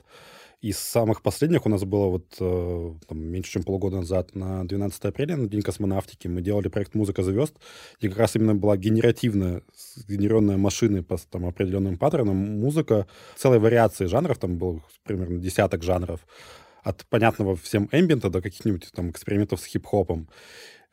Из 0.61 0.77
самых 0.77 1.21
последних. 1.21 1.65
У 1.65 1.69
нас 1.69 1.85
было 1.85 2.07
вот 2.07 2.35
э, 2.41 2.93
там, 3.07 3.17
меньше, 3.17 3.51
чем 3.51 3.63
полгода 3.63 3.97
назад, 3.97 4.35
на 4.35 4.67
12 4.67 5.05
апреля, 5.05 5.37
на 5.37 5.47
День 5.47 5.61
космонавтики, 5.61 6.27
мы 6.27 6.41
делали 6.41 6.67
проект 6.67 6.95
«Музыка 6.95 7.23
звезд», 7.23 7.55
и 8.01 8.09
как 8.09 8.17
раз 8.17 8.35
именно 8.35 8.55
была 8.55 8.75
генеративная, 8.75 9.61
сгенеренная 9.95 10.57
машиной 10.57 11.01
по 11.01 11.17
там, 11.17 11.45
определенным 11.45 11.97
паттернам 11.97 12.35
музыка, 12.35 13.07
целой 13.37 13.59
вариации 13.59 14.07
жанров, 14.07 14.37
там 14.37 14.57
было 14.57 14.83
примерно 15.05 15.39
десяток 15.39 15.81
жанров, 15.81 16.27
от 16.83 17.05
понятного 17.05 17.55
всем 17.55 17.87
эмбиента 17.93 18.29
до 18.29 18.41
каких-нибудь 18.41 18.89
там 18.93 19.11
экспериментов 19.11 19.61
с 19.61 19.65
хип-хопом. 19.65 20.27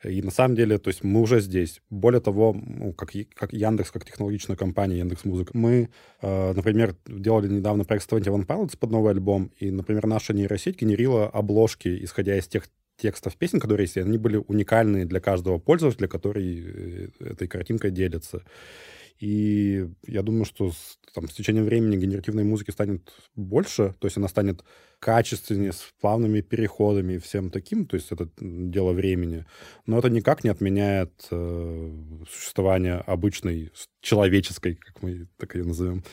И 0.03 0.21
на 0.21 0.31
самом 0.31 0.55
деле, 0.55 0.77
то 0.77 0.89
есть 0.89 1.03
мы 1.03 1.21
уже 1.21 1.41
здесь. 1.41 1.81
Более 1.89 2.21
того, 2.21 2.53
ну, 2.53 2.93
как, 2.93 3.11
как 3.33 3.51
Яндекс, 3.51 3.91
как 3.91 4.05
технологичная 4.05 4.55
компания 4.55 4.99
Яндекс 4.99 5.25
Музыка, 5.25 5.51
мы, 5.53 5.89
э, 6.21 6.53
например, 6.53 6.95
делали 7.07 7.47
недавно 7.47 7.83
проект 7.83 8.07
21 8.07 8.43
Pilots 8.43 8.77
под 8.77 8.91
новый 8.91 9.11
альбом, 9.11 9.51
и, 9.57 9.71
например, 9.71 10.05
наша 10.05 10.33
нейросеть 10.33 10.79
генерила 10.79 11.27
обложки, 11.27 12.03
исходя 12.03 12.37
из 12.37 12.47
тех 12.47 12.65
текстов 12.97 13.35
песен, 13.37 13.59
которые 13.59 13.85
есть, 13.85 13.97
и 13.97 14.01
они 14.01 14.17
были 14.17 14.37
уникальные 14.37 15.05
для 15.05 15.19
каждого 15.19 15.57
пользователя, 15.57 16.07
который 16.07 16.63
э, 16.63 17.09
этой 17.19 17.47
картинкой 17.47 17.91
делится. 17.91 18.43
И 19.19 19.87
я 20.05 20.21
думаю, 20.21 20.45
что 20.45 20.71
с, 20.71 20.99
там, 21.13 21.27
с 21.27 21.33
течением 21.33 21.65
времени 21.65 21.97
генеративной 21.97 22.43
музыки 22.43 22.71
станет 22.71 23.11
больше, 23.35 23.95
то 23.99 24.05
есть 24.05 24.17
она 24.17 24.27
станет 24.27 24.63
качественнее, 24.99 25.73
с 25.73 25.93
плавными 26.01 26.41
переходами 26.41 27.13
и 27.13 27.17
всем 27.19 27.49
таким, 27.49 27.85
то 27.85 27.95
есть 27.95 28.11
это 28.11 28.29
дело 28.39 28.93
времени. 28.93 29.45
Но 29.85 29.97
это 29.97 30.09
никак 30.09 30.43
не 30.43 30.49
отменяет 30.49 31.27
э, 31.31 31.91
существование 32.29 32.95
обычной 32.95 33.71
человеческой, 34.01 34.75
как 34.75 35.01
мы 35.01 35.27
так 35.37 35.55
ее 35.55 35.63
назовем, 35.63 36.03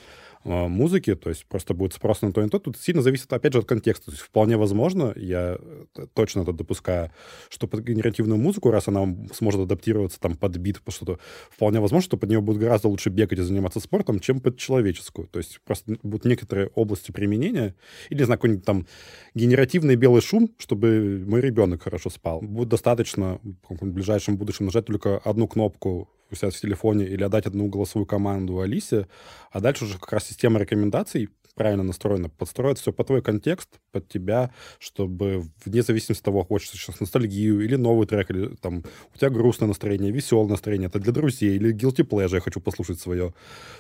музыки, 0.45 1.15
то 1.15 1.31
есть 1.31 1.47
просто 1.47 1.75
будет 1.75 1.95
спрос 1.95 2.23
на 2.23 2.33
то 2.33 2.41
и 2.41 2.45
на 2.45 2.51
то. 2.51 2.59
Тут 2.59 2.77
сильно 2.77 3.03
зависит, 3.03 3.33
опять 3.33 3.53
же, 3.53 3.61
от 3.61 3.65
контекста. 3.67 4.07
То 4.07 4.13
есть 4.13 4.23
вполне 4.23 4.57
возможно, 4.57 5.13
я 5.17 5.59
э, 5.59 6.07
точно 6.13 6.43
это 6.43 6.53
допускаю, 6.53 7.11
что 7.49 7.67
под 7.67 7.81
генеративную 7.81 8.39
музыку, 8.39 8.71
раз 8.71 8.89
она 8.89 9.07
сможет 9.33 9.63
адаптироваться 9.63 10.21
там 10.21 10.37
под 10.37 10.57
бит, 10.59 10.81
по 10.83 10.93
что-то, 10.93 11.19
вполне 11.51 11.81
возможно, 11.81 12.05
что 12.05 12.17
под 12.17 12.29
нее 12.29 12.41
будет 12.41 12.59
гораздо 12.59 12.89
лучше 12.89 13.11
бегать 13.11 13.39
и 13.39 13.43
заниматься 13.43 13.81
спортом, 13.81 14.21
чем 14.21 14.41
под 14.41 14.59
человеческую. 14.59 15.29
То 15.29 15.39
есть 15.39 15.61
просто 15.65 15.97
будут 16.03 16.25
некоторые 16.27 16.69
области 16.75 17.11
применения, 17.11 17.75
или, 18.11 18.19
не 18.19 18.25
знаю, 18.25 18.39
какой-нибудь 18.39 18.65
там 18.65 18.87
генеративный 19.35 19.97
белый 19.97 20.21
шум, 20.21 20.51
чтобы 20.59 21.25
мой 21.27 21.41
ребенок 21.41 21.83
хорошо 21.83 22.11
спал. 22.11 22.41
Будет 22.41 22.69
достаточно 22.69 23.41
в 23.69 23.87
ближайшем 23.87 24.37
будущем 24.37 24.67
нажать 24.67 24.87
только 24.87 25.19
одну 25.19 25.49
кнопку 25.49 26.11
у 26.35 26.37
себя 26.37 26.51
в 26.51 26.55
телефоне 26.55 27.07
или 27.07 27.23
отдать 27.25 27.47
одну 27.47 27.69
голосовую 27.69 28.07
команду 28.07 28.61
Алисе, 28.61 29.09
а 29.51 29.61
дальше 29.61 29.85
уже 29.85 29.99
как 29.99 30.13
раз 30.13 30.27
система 30.27 30.61
рекомендаций 30.61 31.31
правильно 31.55 31.83
настроена, 31.83 32.29
подстроит 32.29 32.79
все 32.79 32.93
по 32.93 33.05
твой 33.05 33.23
контекст, 33.23 33.69
под 33.93 34.09
тебя, 34.09 34.51
чтобы 34.79 35.45
вне 35.65 35.83
зависимости 35.83 36.21
от 36.21 36.25
того, 36.25 36.45
хочешь 36.45 36.71
сейчас 36.71 37.01
ностальгию 37.01 37.61
или 37.61 37.77
новый 37.77 38.07
трек, 38.07 38.31
или 38.31 38.57
там 38.57 38.83
у 39.15 39.19
тебя 39.19 39.31
грустное 39.31 39.69
настроение, 39.69 40.11
веселое 40.11 40.49
настроение, 40.49 40.89
это 40.89 40.99
для 40.99 41.13
друзей, 41.13 41.57
или 41.57 41.75
guilty 41.75 42.07
pleasure 42.07 42.35
я 42.35 42.41
хочу 42.41 42.61
послушать 42.61 43.01
свое, 43.01 43.35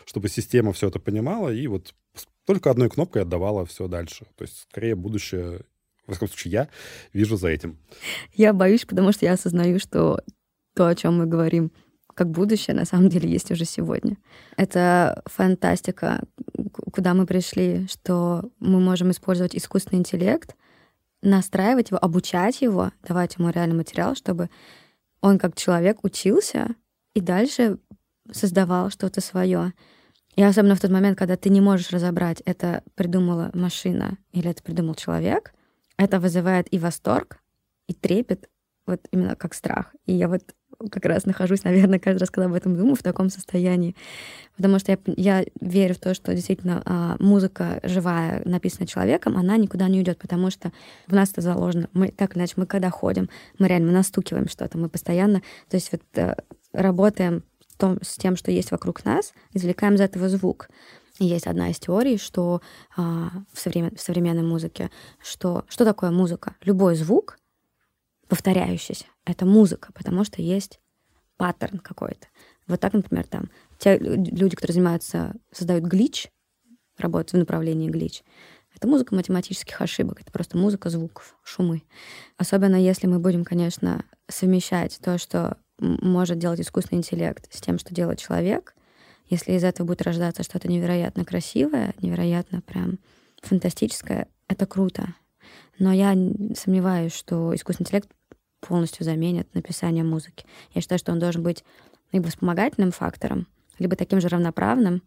чтобы 0.07 0.29
система 0.29 0.73
все 0.73 0.89
это 0.89 0.99
понимала 0.99 1.53
и 1.53 1.67
вот 1.67 1.95
только 2.47 2.71
одной 2.71 2.91
кнопкой 2.91 3.23
отдавала 3.23 3.67
все 3.67 3.89
дальше. 3.89 4.27
То 4.37 4.43
есть, 4.43 4.67
скорее, 4.71 4.95
будущее, 4.95 5.61
в 6.07 6.11
всяком 6.11 6.29
случае, 6.29 6.53
я 6.53 6.69
вижу 7.13 7.37
за 7.37 7.49
этим. 7.49 7.79
Я 8.35 8.53
боюсь, 8.53 8.85
потому 8.85 9.13
что 9.13 9.25
я 9.25 9.33
осознаю, 9.33 9.81
что 9.81 10.21
то, 10.75 10.87
о 10.87 10.95
чем 10.95 11.19
мы 11.19 11.27
говорим, 11.27 11.73
как 12.15 12.31
будущее, 12.31 12.75
на 12.75 12.85
самом 12.85 13.09
деле 13.09 13.29
есть 13.29 13.51
уже 13.51 13.65
сегодня. 13.65 14.17
Это 14.57 15.23
фантастика, 15.27 16.23
куда 16.93 17.15
мы 17.15 17.27
пришли, 17.27 17.87
что 17.89 18.51
мы 18.61 18.81
можем 18.81 19.11
использовать 19.11 19.57
искусственный 19.57 20.01
интеллект, 20.01 20.55
настраивать 21.23 21.91
его, 21.91 21.99
обучать 21.99 22.61
его, 22.63 22.93
давать 23.07 23.37
ему 23.37 23.51
реальный 23.51 23.77
материал, 23.77 24.15
чтобы 24.15 24.51
он 25.21 25.39
как 25.39 25.57
человек 25.57 26.05
учился 26.05 26.75
и 27.15 27.21
дальше 27.21 27.79
создавал 28.31 28.91
что-то 28.91 29.21
свое. 29.21 29.73
И 30.37 30.43
особенно 30.43 30.75
в 30.75 30.81
тот 30.81 30.91
момент, 30.91 31.19
когда 31.19 31.37
ты 31.37 31.49
не 31.49 31.61
можешь 31.61 31.91
разобрать, 31.91 32.43
это 32.45 32.83
придумала 32.95 33.51
машина 33.55 34.19
или 34.33 34.51
это 34.51 34.63
придумал 34.63 34.95
человек, 34.95 35.55
это 35.97 36.19
вызывает 36.19 36.73
и 36.73 36.79
восторг, 36.79 37.39
и 37.87 37.95
трепет, 37.95 38.49
вот 38.87 39.01
именно 39.13 39.37
как 39.37 39.55
страх. 39.55 39.95
И 40.07 40.13
я 40.13 40.29
вот 40.29 40.55
как 40.89 41.05
раз 41.05 41.27
нахожусь, 41.27 41.65
наверное, 41.65 41.99
каждый 41.99 42.21
раз, 42.21 42.31
когда 42.31 42.47
об 42.47 42.55
этом 42.55 42.77
думаю, 42.77 42.95
в 42.95 43.03
таком 43.03 43.31
состоянии. 43.31 43.95
Потому 44.57 44.79
что 44.79 44.93
я, 44.93 44.99
я 45.17 45.45
верю 45.61 45.95
в 45.95 45.99
то, 45.99 46.15
что 46.15 46.35
действительно 46.35 46.83
а, 46.85 47.17
музыка 47.19 47.81
живая, 47.83 48.43
написанная 48.45 48.87
человеком, 48.87 49.37
она 49.37 49.57
никуда 49.57 49.89
не 49.89 49.99
уйдет, 49.99 50.19
потому 50.19 50.51
что 50.51 50.73
в 51.07 51.15
нас 51.15 51.31
это 51.33 51.41
заложено. 51.41 51.89
Мы 51.93 52.09
так 52.09 52.37
иначе, 52.37 52.55
мы 52.57 52.67
когда 52.67 52.91
ходим, 52.91 53.29
мы 53.59 53.69
реально 53.69 53.93
настукиваем 53.93 54.49
что-то, 54.49 54.79
мы 54.79 54.89
постоянно, 54.89 55.43
то 55.69 55.77
есть 55.77 55.91
вот 55.93 56.03
э, 56.15 56.37
работаем 56.73 57.43
том, 57.85 57.99
с 58.03 58.17
тем, 58.17 58.37
что 58.37 58.51
есть 58.51 58.71
вокруг 58.71 59.05
нас, 59.05 59.33
извлекаем 59.53 59.95
из 59.95 60.01
этого 60.01 60.29
звук. 60.29 60.69
Есть 61.19 61.47
одна 61.47 61.71
из 61.71 61.79
теорий, 61.79 62.19
что 62.19 62.61
а, 62.97 63.31
в, 63.53 63.59
современ, 63.59 63.95
в 63.95 64.01
современной 64.01 64.43
музыке, 64.43 64.91
что 65.23 65.65
что 65.69 65.85
такое 65.85 66.11
музыка? 66.11 66.57
Любой 66.63 66.97
звук 66.97 67.37
повторяющийся. 68.29 69.07
Это 69.25 69.47
музыка, 69.47 69.93
потому 69.95 70.25
что 70.25 70.43
есть 70.43 70.81
паттерн 71.37 71.79
какой-то. 71.79 72.27
Вот 72.67 72.81
так, 72.81 72.93
например, 72.93 73.27
там 73.27 73.51
те 73.79 73.99
люди, 73.99 74.57
которые 74.57 74.75
занимаются, 74.75 75.35
создают 75.53 75.85
глич, 75.85 76.29
работают 76.97 77.33
в 77.33 77.39
направлении 77.39 77.91
глич, 77.91 78.23
это 78.75 78.89
музыка 78.89 79.15
математических 79.15 79.81
ошибок, 79.81 80.21
это 80.21 80.33
просто 80.33 80.57
музыка 80.59 80.91
звуков, 80.91 81.37
шумы. 81.45 81.83
Особенно 82.37 82.77
если 82.77 83.07
мы 83.07 83.19
будем, 83.19 83.45
конечно, 83.45 84.05
совмещать 84.29 84.99
то, 85.03 85.19
что 85.19 85.59
может 85.79 86.39
делать 86.39 86.61
искусственный 86.61 86.99
интеллект 86.99 87.53
с 87.53 87.61
тем, 87.61 87.79
что 87.79 87.95
делает 87.95 88.19
человек, 88.19 88.75
если 89.29 89.53
из 89.53 89.65
этого 89.65 89.87
будет 89.87 90.03
рождаться 90.03 90.43
что-то 90.43 90.69
невероятно 90.69 91.25
красивое, 91.25 91.95
невероятно 92.01 92.61
прям 92.61 92.99
фантастическое, 93.43 94.29
это 94.49 94.67
круто. 94.67 95.15
Но 95.79 95.93
я 95.93 96.15
сомневаюсь, 96.55 97.15
что 97.15 97.55
искусственный 97.55 97.87
интеллект 97.87 98.11
полностью 98.61 99.05
заменит 99.05 99.53
написание 99.55 100.05
музыки. 100.05 100.47
Я 100.73 100.81
считаю, 100.81 100.99
что 100.99 101.13
он 101.13 101.19
должен 101.19 101.43
быть 101.43 101.65
либо 102.13 102.29
вспомогательным 102.29 102.93
фактором, 102.93 103.47
либо 103.79 103.97
таким 103.97 104.21
же 104.21 104.29
равноправным, 104.29 105.03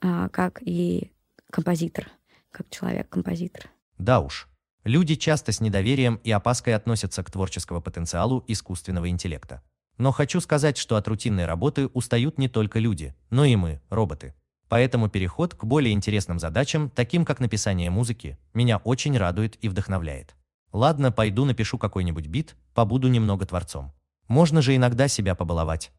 а, 0.00 0.28
как 0.30 0.60
и 0.62 1.12
композитор, 1.50 2.08
как 2.50 2.68
человек-композитор. 2.70 3.70
Да 3.98 4.20
уж. 4.20 4.48
Люди 4.84 5.16
часто 5.16 5.52
с 5.52 5.60
недоверием 5.60 6.20
и 6.24 6.30
опаской 6.30 6.74
относятся 6.74 7.22
к 7.22 7.30
творческому 7.30 7.82
потенциалу 7.82 8.44
искусственного 8.46 9.10
интеллекта. 9.10 9.62
Но 9.98 10.12
хочу 10.12 10.40
сказать, 10.40 10.78
что 10.78 10.96
от 10.96 11.08
рутинной 11.08 11.44
работы 11.44 11.88
устают 11.88 12.38
не 12.38 12.48
только 12.48 12.78
люди, 12.78 13.14
но 13.30 13.44
и 13.44 13.56
мы, 13.56 13.80
роботы. 13.90 14.34
Поэтому 14.68 15.08
переход 15.08 15.54
к 15.54 15.64
более 15.64 15.94
интересным 15.94 16.38
задачам, 16.38 16.90
таким 16.90 17.24
как 17.24 17.40
написание 17.40 17.90
музыки, 17.90 18.38
меня 18.52 18.78
очень 18.78 19.16
радует 19.16 19.56
и 19.62 19.68
вдохновляет. 19.68 20.34
Ладно, 20.72 21.10
пойду 21.10 21.44
напишу 21.44 21.78
какой-нибудь 21.78 22.26
бит, 22.26 22.56
побуду 22.74 23.08
немного 23.08 23.46
творцом. 23.46 23.92
Можно 24.28 24.60
же 24.60 24.76
иногда 24.76 25.08
себя 25.08 25.34
побаловать. 25.34 25.90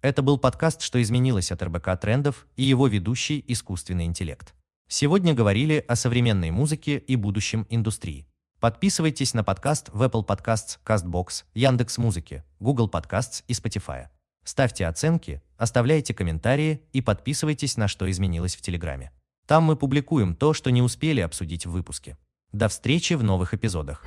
Это 0.00 0.20
был 0.22 0.36
подкаст 0.36 0.82
«Что 0.82 1.00
изменилось 1.00 1.52
от 1.52 1.62
РБК 1.62 2.00
трендов» 2.00 2.48
и 2.56 2.64
его 2.64 2.88
ведущий 2.88 3.44
«Искусственный 3.46 4.04
интеллект». 4.04 4.52
Сегодня 4.88 5.32
говорили 5.32 5.84
о 5.86 5.94
современной 5.94 6.50
музыке 6.50 6.98
и 6.98 7.14
будущем 7.14 7.66
индустрии. 7.70 8.26
Подписывайтесь 8.58 9.32
на 9.32 9.44
подкаст 9.44 9.90
в 9.92 10.02
Apple 10.02 10.26
Podcasts, 10.26 10.78
CastBox, 10.84 11.44
Яндекс.Музыке, 11.54 12.44
Google 12.58 12.90
Podcasts 12.90 13.44
и 13.46 13.52
Spotify. 13.52 14.08
Ставьте 14.44 14.86
оценки, 14.86 15.40
оставляйте 15.62 16.12
комментарии 16.12 16.82
и 16.92 17.00
подписывайтесь 17.00 17.76
на 17.76 17.86
«Что 17.86 18.10
изменилось» 18.10 18.56
в 18.56 18.62
Телеграме. 18.62 19.12
Там 19.46 19.62
мы 19.62 19.76
публикуем 19.76 20.34
то, 20.34 20.54
что 20.54 20.70
не 20.70 20.82
успели 20.82 21.20
обсудить 21.20 21.66
в 21.66 21.70
выпуске. 21.70 22.18
До 22.52 22.68
встречи 22.68 23.14
в 23.14 23.22
новых 23.22 23.54
эпизодах. 23.54 24.04